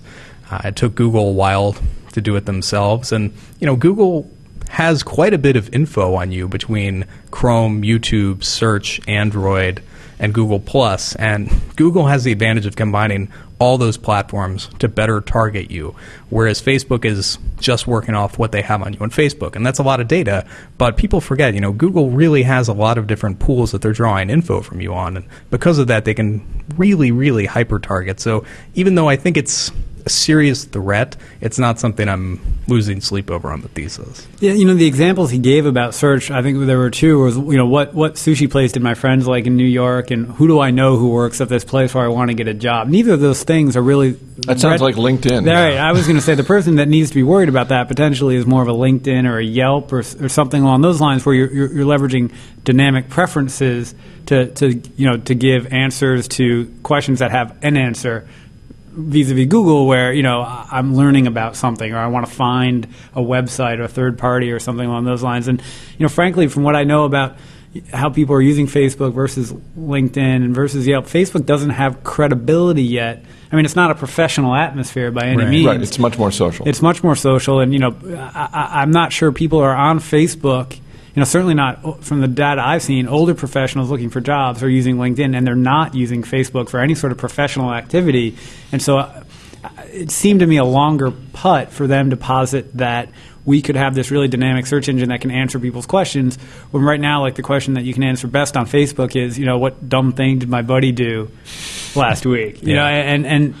Uh, 0.50 0.62
it 0.64 0.76
took 0.76 0.94
Google 0.94 1.28
a 1.28 1.32
while 1.32 1.76
to 2.12 2.22
do 2.22 2.34
it 2.36 2.46
themselves, 2.46 3.12
and 3.12 3.32
you 3.60 3.66
know 3.66 3.76
Google 3.76 4.28
has 4.70 5.02
quite 5.02 5.34
a 5.34 5.38
bit 5.38 5.56
of 5.56 5.72
info 5.74 6.14
on 6.14 6.32
you 6.32 6.48
between 6.48 7.04
Chrome, 7.30 7.82
YouTube, 7.82 8.42
Search, 8.42 9.00
Android 9.06 9.82
and 10.18 10.34
Google 10.34 10.60
Plus. 10.60 11.14
And 11.16 11.50
Google 11.76 12.06
has 12.06 12.24
the 12.24 12.32
advantage 12.32 12.66
of 12.66 12.76
combining 12.76 13.30
all 13.58 13.76
those 13.76 13.96
platforms 13.96 14.68
to 14.78 14.88
better 14.88 15.20
target 15.20 15.70
you, 15.70 15.94
whereas 16.30 16.62
Facebook 16.62 17.04
is 17.04 17.38
just 17.58 17.86
working 17.86 18.14
off 18.14 18.38
what 18.38 18.52
they 18.52 18.62
have 18.62 18.82
on 18.82 18.92
you 18.92 19.00
on 19.00 19.10
Facebook, 19.10 19.56
and 19.56 19.66
that's 19.66 19.80
a 19.80 19.82
lot 19.82 20.00
of 20.00 20.06
data. 20.06 20.46
But 20.76 20.96
people 20.96 21.20
forget, 21.20 21.54
you 21.54 21.60
know, 21.60 21.72
Google 21.72 22.10
really 22.10 22.44
has 22.44 22.68
a 22.68 22.72
lot 22.72 22.98
of 22.98 23.08
different 23.08 23.40
pools 23.40 23.72
that 23.72 23.82
they're 23.82 23.92
drawing 23.92 24.30
info 24.30 24.60
from 24.60 24.80
you 24.80 24.94
on, 24.94 25.16
and 25.16 25.26
because 25.50 25.78
of 25.78 25.88
that, 25.88 26.04
they 26.04 26.14
can 26.14 26.64
really, 26.76 27.10
really 27.10 27.46
hyper 27.46 27.80
target. 27.80 28.20
So 28.20 28.44
even 28.74 28.94
though 28.94 29.08
I 29.08 29.16
think 29.16 29.36
it's 29.36 29.72
a 30.08 30.10
serious 30.10 30.64
threat, 30.64 31.16
it's 31.42 31.58
not 31.58 31.78
something 31.78 32.08
I'm 32.08 32.40
losing 32.66 33.02
sleep 33.02 33.30
over 33.30 33.50
on 33.50 33.60
the 33.60 33.68
thesis. 33.68 34.26
Yeah, 34.40 34.52
you 34.52 34.64
know 34.64 34.72
the 34.72 34.86
examples 34.86 35.30
he 35.30 35.38
gave 35.38 35.66
about 35.66 35.94
search. 35.94 36.30
I 36.30 36.40
think 36.40 36.66
there 36.66 36.78
were 36.78 36.88
two. 36.88 37.18
Was 37.18 37.36
you 37.36 37.58
know 37.58 37.66
what 37.66 37.92
what 37.92 38.14
sushi 38.14 38.50
place 38.50 38.72
did 38.72 38.82
my 38.82 38.94
friends 38.94 39.28
like 39.28 39.46
in 39.46 39.56
New 39.58 39.66
York, 39.66 40.10
and 40.10 40.26
who 40.26 40.46
do 40.48 40.60
I 40.60 40.70
know 40.70 40.96
who 40.96 41.10
works 41.10 41.42
at 41.42 41.50
this 41.50 41.62
place 41.62 41.94
where 41.94 42.04
I 42.04 42.08
want 42.08 42.30
to 42.30 42.34
get 42.34 42.48
a 42.48 42.54
job? 42.54 42.88
Neither 42.88 43.12
of 43.12 43.20
those 43.20 43.42
things 43.42 43.76
are 43.76 43.82
really. 43.82 44.12
That 44.46 44.60
sounds 44.60 44.80
red- 44.80 44.80
like 44.80 44.94
LinkedIn. 44.94 45.46
Right. 45.46 45.76
I 45.76 45.92
was 45.92 46.06
going 46.06 46.16
to 46.16 46.22
say 46.22 46.34
the 46.34 46.44
person 46.44 46.76
that 46.76 46.88
needs 46.88 47.10
to 47.10 47.14
be 47.14 47.22
worried 47.22 47.50
about 47.50 47.68
that 47.68 47.88
potentially 47.88 48.36
is 48.36 48.46
more 48.46 48.62
of 48.62 48.68
a 48.68 48.72
LinkedIn 48.72 49.28
or 49.28 49.38
a 49.38 49.44
Yelp 49.44 49.92
or, 49.92 49.98
or 49.98 50.28
something 50.28 50.62
along 50.62 50.80
those 50.80 51.02
lines, 51.02 51.26
where 51.26 51.34
you're, 51.34 51.52
you're, 51.52 51.72
you're 51.74 51.86
leveraging 51.86 52.32
dynamic 52.64 53.10
preferences 53.10 53.94
to, 54.26 54.46
to 54.54 54.80
you 54.96 55.10
know 55.10 55.18
to 55.18 55.34
give 55.34 55.70
answers 55.70 56.28
to 56.28 56.74
questions 56.82 57.18
that 57.18 57.30
have 57.30 57.58
an 57.62 57.76
answer 57.76 58.26
vis-a-vis 58.98 59.46
Google, 59.46 59.86
where 59.86 60.12
you 60.12 60.22
know 60.22 60.42
I'm 60.42 60.94
learning 60.94 61.26
about 61.26 61.56
something, 61.56 61.92
or 61.92 61.98
I 61.98 62.08
want 62.08 62.26
to 62.26 62.32
find 62.32 62.86
a 63.14 63.20
website 63.20 63.78
or 63.78 63.84
a 63.84 63.88
third 63.88 64.18
party 64.18 64.50
or 64.50 64.58
something 64.58 64.86
along 64.86 65.04
those 65.04 65.22
lines. 65.22 65.48
And 65.48 65.60
you 65.96 66.04
know, 66.04 66.08
frankly, 66.08 66.48
from 66.48 66.64
what 66.64 66.76
I 66.76 66.84
know 66.84 67.04
about 67.04 67.36
how 67.92 68.10
people 68.10 68.34
are 68.34 68.42
using 68.42 68.66
Facebook 68.66 69.12
versus 69.12 69.52
LinkedIn 69.78 70.16
and 70.16 70.54
versus 70.54 70.86
Yelp, 70.86 71.04
Facebook 71.04 71.46
doesn't 71.46 71.70
have 71.70 72.02
credibility 72.02 72.82
yet. 72.82 73.24
I 73.52 73.56
mean, 73.56 73.64
it's 73.64 73.76
not 73.76 73.90
a 73.90 73.94
professional 73.94 74.54
atmosphere 74.54 75.10
by 75.10 75.26
any 75.26 75.42
right. 75.42 75.50
means. 75.50 75.66
Right. 75.66 75.80
It's 75.80 75.98
much 75.98 76.18
more 76.18 76.30
social. 76.30 76.68
It's 76.68 76.82
much 76.82 77.02
more 77.02 77.16
social, 77.16 77.60
and 77.60 77.72
you 77.72 77.78
know, 77.78 77.96
I, 78.34 78.82
am 78.82 78.90
not 78.90 79.12
sure 79.12 79.32
people 79.32 79.60
are 79.60 79.74
on 79.74 80.00
Facebook 80.00 80.78
know, 81.18 81.24
certainly 81.24 81.54
not 81.54 82.04
from 82.04 82.20
the 82.20 82.28
data 82.28 82.62
I've 82.64 82.82
seen. 82.82 83.08
Older 83.08 83.34
professionals 83.34 83.90
looking 83.90 84.10
for 84.10 84.20
jobs 84.20 84.62
are 84.62 84.68
using 84.68 84.96
LinkedIn, 84.96 85.36
and 85.36 85.46
they're 85.46 85.54
not 85.54 85.94
using 85.94 86.22
Facebook 86.22 86.68
for 86.68 86.80
any 86.80 86.94
sort 86.94 87.12
of 87.12 87.18
professional 87.18 87.72
activity. 87.72 88.36
And 88.72 88.80
so, 88.82 88.98
uh, 88.98 89.22
it 89.92 90.10
seemed 90.10 90.40
to 90.40 90.46
me 90.46 90.56
a 90.58 90.64
longer 90.64 91.10
putt 91.32 91.72
for 91.72 91.86
them 91.86 92.10
to 92.10 92.16
posit 92.16 92.76
that 92.76 93.08
we 93.44 93.62
could 93.62 93.76
have 93.76 93.94
this 93.94 94.10
really 94.10 94.28
dynamic 94.28 94.66
search 94.66 94.88
engine 94.90 95.08
that 95.08 95.22
can 95.22 95.30
answer 95.30 95.58
people's 95.58 95.86
questions. 95.86 96.36
When 96.70 96.82
right 96.82 97.00
now, 97.00 97.22
like 97.22 97.34
the 97.34 97.42
question 97.42 97.74
that 97.74 97.84
you 97.84 97.94
can 97.94 98.02
answer 98.02 98.28
best 98.28 98.56
on 98.56 98.66
Facebook 98.66 99.16
is, 99.16 99.38
you 99.38 99.46
know, 99.46 99.56
what 99.58 99.88
dumb 99.88 100.12
thing 100.12 100.38
did 100.38 100.50
my 100.50 100.60
buddy 100.62 100.92
do 100.92 101.30
last 101.96 102.26
week? 102.26 102.62
You 102.62 102.74
Yeah. 102.74 102.82
know, 102.82 102.86
and 102.86 103.26
and 103.26 103.54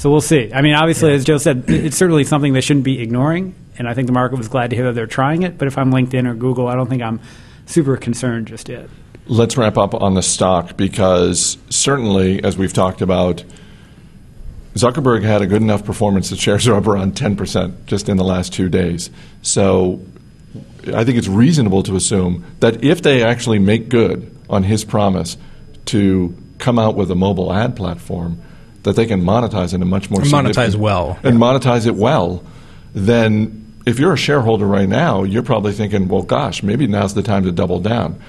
so 0.00 0.10
we'll 0.10 0.22
see. 0.22 0.50
I 0.50 0.62
mean, 0.62 0.72
obviously, 0.74 1.12
as 1.12 1.26
Joe 1.26 1.36
said, 1.36 1.64
it's 1.68 1.94
certainly 1.98 2.24
something 2.24 2.54
they 2.54 2.62
shouldn't 2.62 2.86
be 2.86 3.02
ignoring, 3.02 3.54
and 3.76 3.86
I 3.86 3.92
think 3.92 4.06
the 4.06 4.14
market 4.14 4.38
was 4.38 4.48
glad 4.48 4.70
to 4.70 4.76
hear 4.76 4.86
that 4.86 4.94
they're 4.94 5.06
trying 5.06 5.42
it. 5.42 5.58
But 5.58 5.68
if 5.68 5.76
I'm 5.76 5.92
LinkedIn 5.92 6.26
or 6.26 6.32
Google, 6.32 6.68
I 6.68 6.74
don't 6.74 6.88
think 6.88 7.02
I'm 7.02 7.20
super 7.66 7.98
concerned 7.98 8.46
just 8.46 8.70
yet. 8.70 8.88
Let's 9.26 9.58
wrap 9.58 9.76
up 9.76 9.92
on 9.92 10.14
the 10.14 10.22
stock 10.22 10.78
because 10.78 11.58
certainly, 11.68 12.42
as 12.42 12.56
we've 12.56 12.72
talked 12.72 13.02
about, 13.02 13.44
Zuckerberg 14.72 15.22
had 15.22 15.42
a 15.42 15.46
good 15.46 15.60
enough 15.60 15.84
performance 15.84 16.30
that 16.30 16.38
shares 16.38 16.66
are 16.66 16.76
up 16.76 16.86
around 16.86 17.14
10% 17.14 17.84
just 17.84 18.08
in 18.08 18.16
the 18.16 18.24
last 18.24 18.54
two 18.54 18.70
days. 18.70 19.10
So 19.42 20.00
I 20.94 21.04
think 21.04 21.18
it's 21.18 21.28
reasonable 21.28 21.82
to 21.82 21.94
assume 21.94 22.46
that 22.60 22.82
if 22.82 23.02
they 23.02 23.22
actually 23.22 23.58
make 23.58 23.90
good 23.90 24.34
on 24.48 24.62
his 24.62 24.82
promise 24.82 25.36
to 25.86 26.34
come 26.56 26.78
out 26.78 26.94
with 26.94 27.10
a 27.10 27.14
mobile 27.14 27.52
ad 27.52 27.76
platform, 27.76 28.40
that 28.82 28.96
they 28.96 29.06
can 29.06 29.22
monetize 29.22 29.74
in 29.74 29.82
a 29.82 29.84
much 29.84 30.10
more 30.10 30.20
And 30.22 30.30
monetize 30.30 30.74
well. 30.76 31.18
and 31.22 31.38
monetize 31.38 31.86
it 31.86 31.94
well, 31.94 32.42
then 32.94 33.56
if 33.86 33.98
you're 33.98 34.12
a 34.12 34.16
shareholder 34.18 34.66
right 34.66 34.88
now, 34.88 35.22
you're 35.22 35.42
probably 35.42 35.72
thinking, 35.72 36.08
well, 36.08 36.22
gosh, 36.22 36.62
maybe 36.62 36.86
now's 36.86 37.14
the 37.14 37.22
time 37.22 37.44
to 37.44 37.52
double 37.52 37.80
down. 37.80 38.20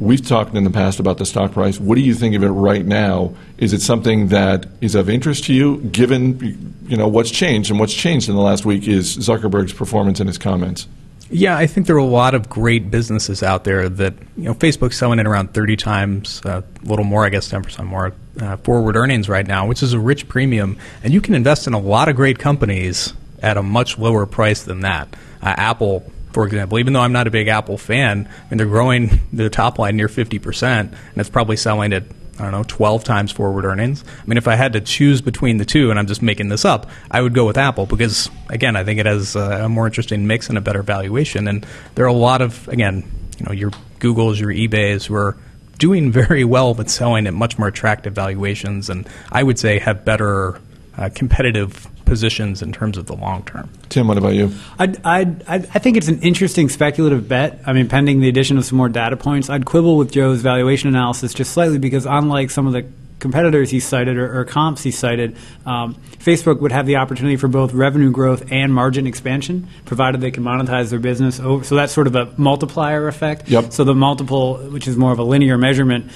We've 0.00 0.24
talked 0.24 0.54
in 0.54 0.62
the 0.64 0.70
past 0.70 1.00
about 1.00 1.18
the 1.18 1.26
stock 1.26 1.52
price. 1.52 1.80
What 1.80 1.96
do 1.96 2.02
you 2.02 2.14
think 2.14 2.36
of 2.36 2.44
it 2.44 2.50
right 2.50 2.86
now? 2.86 3.34
Is 3.56 3.72
it 3.72 3.80
something 3.82 4.28
that 4.28 4.66
is 4.80 4.94
of 4.94 5.10
interest 5.10 5.44
to 5.44 5.54
you, 5.54 5.78
given 5.78 6.74
you 6.86 6.96
know 6.96 7.08
what's 7.08 7.30
changed? 7.32 7.70
And 7.70 7.80
what's 7.80 7.94
changed 7.94 8.28
in 8.28 8.36
the 8.36 8.40
last 8.40 8.64
week 8.64 8.86
is 8.86 9.16
Zuckerberg's 9.16 9.72
performance 9.72 10.20
and 10.20 10.28
his 10.28 10.38
comments. 10.38 10.86
Yeah, 11.30 11.56
I 11.58 11.66
think 11.66 11.86
there 11.86 11.96
are 11.96 11.98
a 11.98 12.04
lot 12.04 12.34
of 12.34 12.48
great 12.48 12.90
businesses 12.90 13.42
out 13.42 13.64
there 13.64 13.88
that 13.88 14.14
you 14.36 14.44
know 14.44 14.54
Facebook's 14.54 14.96
selling 14.96 15.20
at 15.20 15.26
around 15.26 15.52
30 15.52 15.76
times, 15.76 16.40
uh, 16.44 16.62
a 16.82 16.86
little 16.88 17.04
more, 17.04 17.26
I 17.26 17.28
guess, 17.28 17.48
10 17.48 17.62
percent 17.62 17.88
more 17.88 18.14
uh, 18.40 18.56
forward 18.58 18.96
earnings 18.96 19.28
right 19.28 19.46
now, 19.46 19.66
which 19.66 19.82
is 19.82 19.92
a 19.92 19.98
rich 19.98 20.28
premium, 20.28 20.78
and 21.02 21.12
you 21.12 21.20
can 21.20 21.34
invest 21.34 21.66
in 21.66 21.74
a 21.74 21.78
lot 21.78 22.08
of 22.08 22.16
great 22.16 22.38
companies 22.38 23.12
at 23.42 23.56
a 23.56 23.62
much 23.62 23.98
lower 23.98 24.26
price 24.26 24.62
than 24.62 24.80
that. 24.80 25.08
Uh, 25.42 25.54
Apple, 25.56 26.10
for 26.32 26.46
example, 26.46 26.78
even 26.78 26.92
though 26.94 27.00
I'm 27.00 27.12
not 27.12 27.26
a 27.26 27.30
big 27.30 27.48
Apple 27.48 27.76
fan, 27.76 28.26
I 28.26 28.50
mean 28.50 28.58
they're 28.58 28.66
growing 28.66 29.20
their 29.32 29.50
top 29.50 29.78
line 29.78 29.96
near 29.96 30.08
50 30.08 30.38
percent, 30.38 30.92
and 30.92 31.18
it's 31.18 31.30
probably 31.30 31.56
selling 31.56 31.92
at 31.92 32.04
I 32.38 32.42
don't 32.42 32.52
know, 32.52 32.64
12 32.66 33.04
times 33.04 33.32
forward 33.32 33.64
earnings. 33.64 34.04
I 34.06 34.26
mean, 34.26 34.38
if 34.38 34.46
I 34.46 34.54
had 34.54 34.72
to 34.74 34.80
choose 34.80 35.20
between 35.20 35.56
the 35.56 35.64
two, 35.64 35.90
and 35.90 35.98
I'm 35.98 36.06
just 36.06 36.22
making 36.22 36.48
this 36.48 36.64
up, 36.64 36.88
I 37.10 37.20
would 37.20 37.34
go 37.34 37.44
with 37.44 37.58
Apple 37.58 37.86
because, 37.86 38.30
again, 38.48 38.76
I 38.76 38.84
think 38.84 39.00
it 39.00 39.06
has 39.06 39.34
uh, 39.34 39.60
a 39.64 39.68
more 39.68 39.86
interesting 39.86 40.26
mix 40.26 40.48
and 40.48 40.56
a 40.56 40.60
better 40.60 40.82
valuation. 40.82 41.48
And 41.48 41.66
there 41.94 42.04
are 42.04 42.08
a 42.08 42.12
lot 42.12 42.40
of, 42.40 42.68
again, 42.68 43.10
you 43.38 43.46
know, 43.46 43.52
your 43.52 43.70
Googles, 43.98 44.38
your 44.38 44.50
eBays 44.50 45.06
who 45.06 45.14
are 45.14 45.36
doing 45.78 46.12
very 46.12 46.44
well 46.44 46.74
but 46.74 46.90
selling 46.90 47.26
at 47.26 47.34
much 47.34 47.58
more 47.58 47.68
attractive 47.68 48.12
valuations, 48.12 48.90
and 48.90 49.08
I 49.32 49.42
would 49.42 49.58
say 49.58 49.78
have 49.78 50.04
better 50.04 50.60
uh, 50.96 51.10
competitive 51.14 51.86
positions 52.08 52.62
in 52.62 52.72
terms 52.72 52.96
of 52.96 53.06
the 53.06 53.14
long 53.14 53.44
term. 53.44 53.68
Tim, 53.88 54.08
what 54.08 54.18
about 54.18 54.34
you? 54.34 54.52
I'd, 54.78 55.04
I'd, 55.04 55.42
I'd, 55.46 55.66
I 55.66 55.78
think 55.78 55.96
it's 55.96 56.08
an 56.08 56.20
interesting 56.20 56.68
speculative 56.68 57.28
bet. 57.28 57.60
I 57.66 57.72
mean, 57.72 57.88
pending 57.88 58.20
the 58.20 58.28
addition 58.28 58.58
of 58.58 58.64
some 58.64 58.78
more 58.78 58.88
data 58.88 59.16
points, 59.16 59.48
I'd 59.50 59.64
quibble 59.64 59.96
with 59.96 60.10
Joe's 60.10 60.40
valuation 60.42 60.88
analysis 60.88 61.34
just 61.34 61.52
slightly 61.52 61.78
because, 61.78 62.06
unlike 62.06 62.50
some 62.50 62.66
of 62.66 62.72
the 62.72 62.86
competitors 63.18 63.70
he 63.70 63.80
cited 63.80 64.16
or, 64.16 64.40
or 64.40 64.44
comps 64.44 64.82
he 64.82 64.90
cited, 64.90 65.36
um, 65.66 65.94
Facebook 66.18 66.60
would 66.60 66.72
have 66.72 66.86
the 66.86 66.96
opportunity 66.96 67.36
for 67.36 67.48
both 67.48 67.72
revenue 67.72 68.10
growth 68.10 68.50
and 68.52 68.72
margin 68.74 69.06
expansion, 69.06 69.68
provided 69.86 70.20
they 70.20 70.30
can 70.30 70.44
monetize 70.44 70.90
their 70.90 70.98
business. 70.98 71.40
Over, 71.40 71.64
so 71.64 71.74
that's 71.76 71.92
sort 71.92 72.06
of 72.06 72.16
a 72.16 72.32
multiplier 72.36 73.08
effect. 73.08 73.48
Yep. 73.48 73.72
So 73.72 73.84
the 73.84 73.94
multiple, 73.94 74.56
which 74.70 74.86
is 74.88 74.96
more 74.96 75.12
of 75.12 75.18
a 75.18 75.24
linear 75.24 75.58
measurement, 75.58 76.10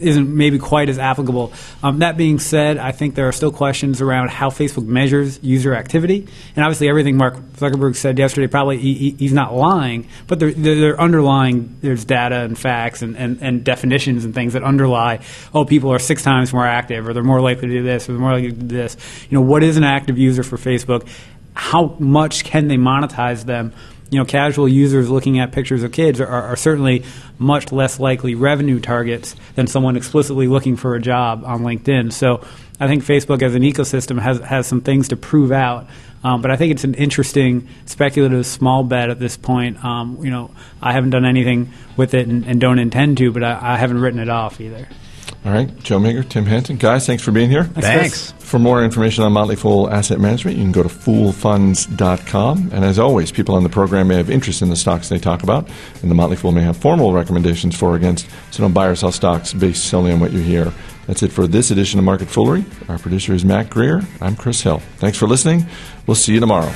isn't 0.00 0.28
maybe 0.34 0.58
quite 0.58 0.88
as 0.88 0.98
applicable. 0.98 1.52
Um, 1.84 2.00
that 2.00 2.16
being 2.16 2.40
said, 2.40 2.78
I 2.78 2.90
think 2.90 3.14
there 3.14 3.28
are 3.28 3.32
still 3.32 3.52
questions 3.52 4.00
around 4.00 4.28
how 4.30 4.50
Facebook 4.50 4.86
measures 4.86 5.38
user 5.40 5.72
activity, 5.72 6.26
and 6.56 6.64
obviously 6.64 6.88
everything 6.88 7.16
Mark 7.16 7.36
Zuckerberg 7.58 7.94
said 7.94 8.18
yesterday 8.18 8.48
probably 8.48 8.78
he, 8.78 8.94
he- 8.94 9.10
he's 9.12 9.32
not 9.32 9.54
lying, 9.54 10.08
but 10.26 10.40
there, 10.40 10.50
there, 10.50 10.74
there 10.74 10.94
are 10.94 11.00
underlying 11.00 11.76
there's 11.80 12.04
data 12.04 12.40
and 12.40 12.58
facts 12.58 13.02
and, 13.02 13.16
and, 13.16 13.38
and 13.40 13.62
definitions 13.62 14.24
and 14.24 14.34
things 14.34 14.54
that 14.54 14.64
underlie. 14.64 15.20
Oh, 15.54 15.64
people 15.64 15.92
are 15.92 16.00
six 16.00 16.24
times 16.24 16.37
more 16.52 16.66
active, 16.66 17.06
or 17.06 17.12
they're 17.12 17.22
more 17.22 17.40
likely 17.40 17.68
to 17.68 17.74
do 17.74 17.82
this, 17.82 18.08
or 18.08 18.12
they're 18.12 18.20
more 18.20 18.32
likely 18.32 18.50
to 18.50 18.56
do 18.56 18.76
this. 18.76 18.96
You 19.28 19.38
know, 19.38 19.42
what 19.42 19.62
is 19.62 19.76
an 19.76 19.84
active 19.84 20.18
user 20.18 20.42
for 20.42 20.56
Facebook? 20.56 21.08
How 21.54 21.96
much 21.98 22.44
can 22.44 22.68
they 22.68 22.76
monetize 22.76 23.44
them? 23.44 23.72
you 24.10 24.18
know, 24.18 24.24
casual 24.24 24.68
users 24.68 25.10
looking 25.10 25.38
at 25.38 25.52
pictures 25.52 25.82
of 25.82 25.92
kids 25.92 26.20
are, 26.20 26.26
are 26.26 26.56
certainly 26.56 27.04
much 27.38 27.72
less 27.72 28.00
likely 28.00 28.34
revenue 28.34 28.80
targets 28.80 29.36
than 29.54 29.66
someone 29.66 29.96
explicitly 29.96 30.48
looking 30.48 30.76
for 30.76 30.94
a 30.94 31.00
job 31.00 31.44
on 31.44 31.60
LinkedIn. 31.60 32.12
So 32.12 32.42
I 32.80 32.86
think 32.86 33.04
Facebook 33.04 33.42
as 33.42 33.54
an 33.54 33.62
ecosystem 33.62 34.18
has, 34.20 34.38
has 34.40 34.66
some 34.66 34.80
things 34.80 35.08
to 35.08 35.16
prove 35.16 35.52
out. 35.52 35.88
Um, 36.24 36.42
but 36.42 36.50
I 36.50 36.56
think 36.56 36.72
it's 36.72 36.84
an 36.84 36.94
interesting 36.94 37.68
speculative 37.86 38.44
small 38.46 38.82
bet 38.82 39.10
at 39.10 39.20
this 39.20 39.36
point. 39.36 39.84
Um, 39.84 40.18
you 40.22 40.30
know, 40.30 40.50
I 40.82 40.92
haven't 40.92 41.10
done 41.10 41.24
anything 41.24 41.72
with 41.96 42.14
it 42.14 42.26
and, 42.26 42.44
and 42.44 42.60
don't 42.60 42.78
intend 42.78 43.18
to, 43.18 43.30
but 43.30 43.44
I, 43.44 43.74
I 43.74 43.76
haven't 43.76 44.00
written 44.00 44.18
it 44.18 44.28
off 44.28 44.60
either. 44.60 44.88
All 45.48 45.54
right, 45.54 45.82
Joe 45.82 45.98
Magyar, 45.98 46.24
Tim 46.24 46.44
Hanson. 46.44 46.76
Guys, 46.76 47.06
thanks 47.06 47.22
for 47.22 47.32
being 47.32 47.48
here. 47.48 47.64
Thanks. 47.64 48.32
For 48.32 48.58
more 48.58 48.84
information 48.84 49.24
on 49.24 49.32
Motley 49.32 49.56
Fool 49.56 49.88
Asset 49.88 50.20
Management, 50.20 50.58
you 50.58 50.62
can 50.62 50.72
go 50.72 50.82
to 50.82 50.90
foolfunds.com. 50.90 52.70
And 52.70 52.84
as 52.84 52.98
always, 52.98 53.32
people 53.32 53.54
on 53.54 53.62
the 53.62 53.70
program 53.70 54.08
may 54.08 54.16
have 54.16 54.28
interest 54.28 54.60
in 54.60 54.68
the 54.68 54.76
stocks 54.76 55.08
they 55.08 55.18
talk 55.18 55.42
about, 55.42 55.66
and 56.02 56.10
the 56.10 56.14
Motley 56.14 56.36
Fool 56.36 56.52
may 56.52 56.60
have 56.60 56.76
formal 56.76 57.14
recommendations 57.14 57.74
for 57.74 57.92
or 57.92 57.96
against, 57.96 58.28
so 58.50 58.62
don't 58.62 58.74
buy 58.74 58.88
or 58.88 58.94
sell 58.94 59.10
stocks 59.10 59.54
based 59.54 59.84
solely 59.86 60.12
on 60.12 60.20
what 60.20 60.32
you 60.32 60.40
hear. 60.40 60.70
That's 61.06 61.22
it 61.22 61.32
for 61.32 61.46
this 61.46 61.70
edition 61.70 61.98
of 61.98 62.04
Market 62.04 62.28
Foolery. 62.28 62.66
Our 62.90 62.98
producer 62.98 63.32
is 63.32 63.42
Mac 63.42 63.70
Greer. 63.70 64.02
I'm 64.20 64.36
Chris 64.36 64.60
Hill. 64.60 64.82
Thanks 64.98 65.16
for 65.16 65.26
listening. 65.26 65.64
We'll 66.06 66.14
see 66.14 66.34
you 66.34 66.40
tomorrow. 66.40 66.74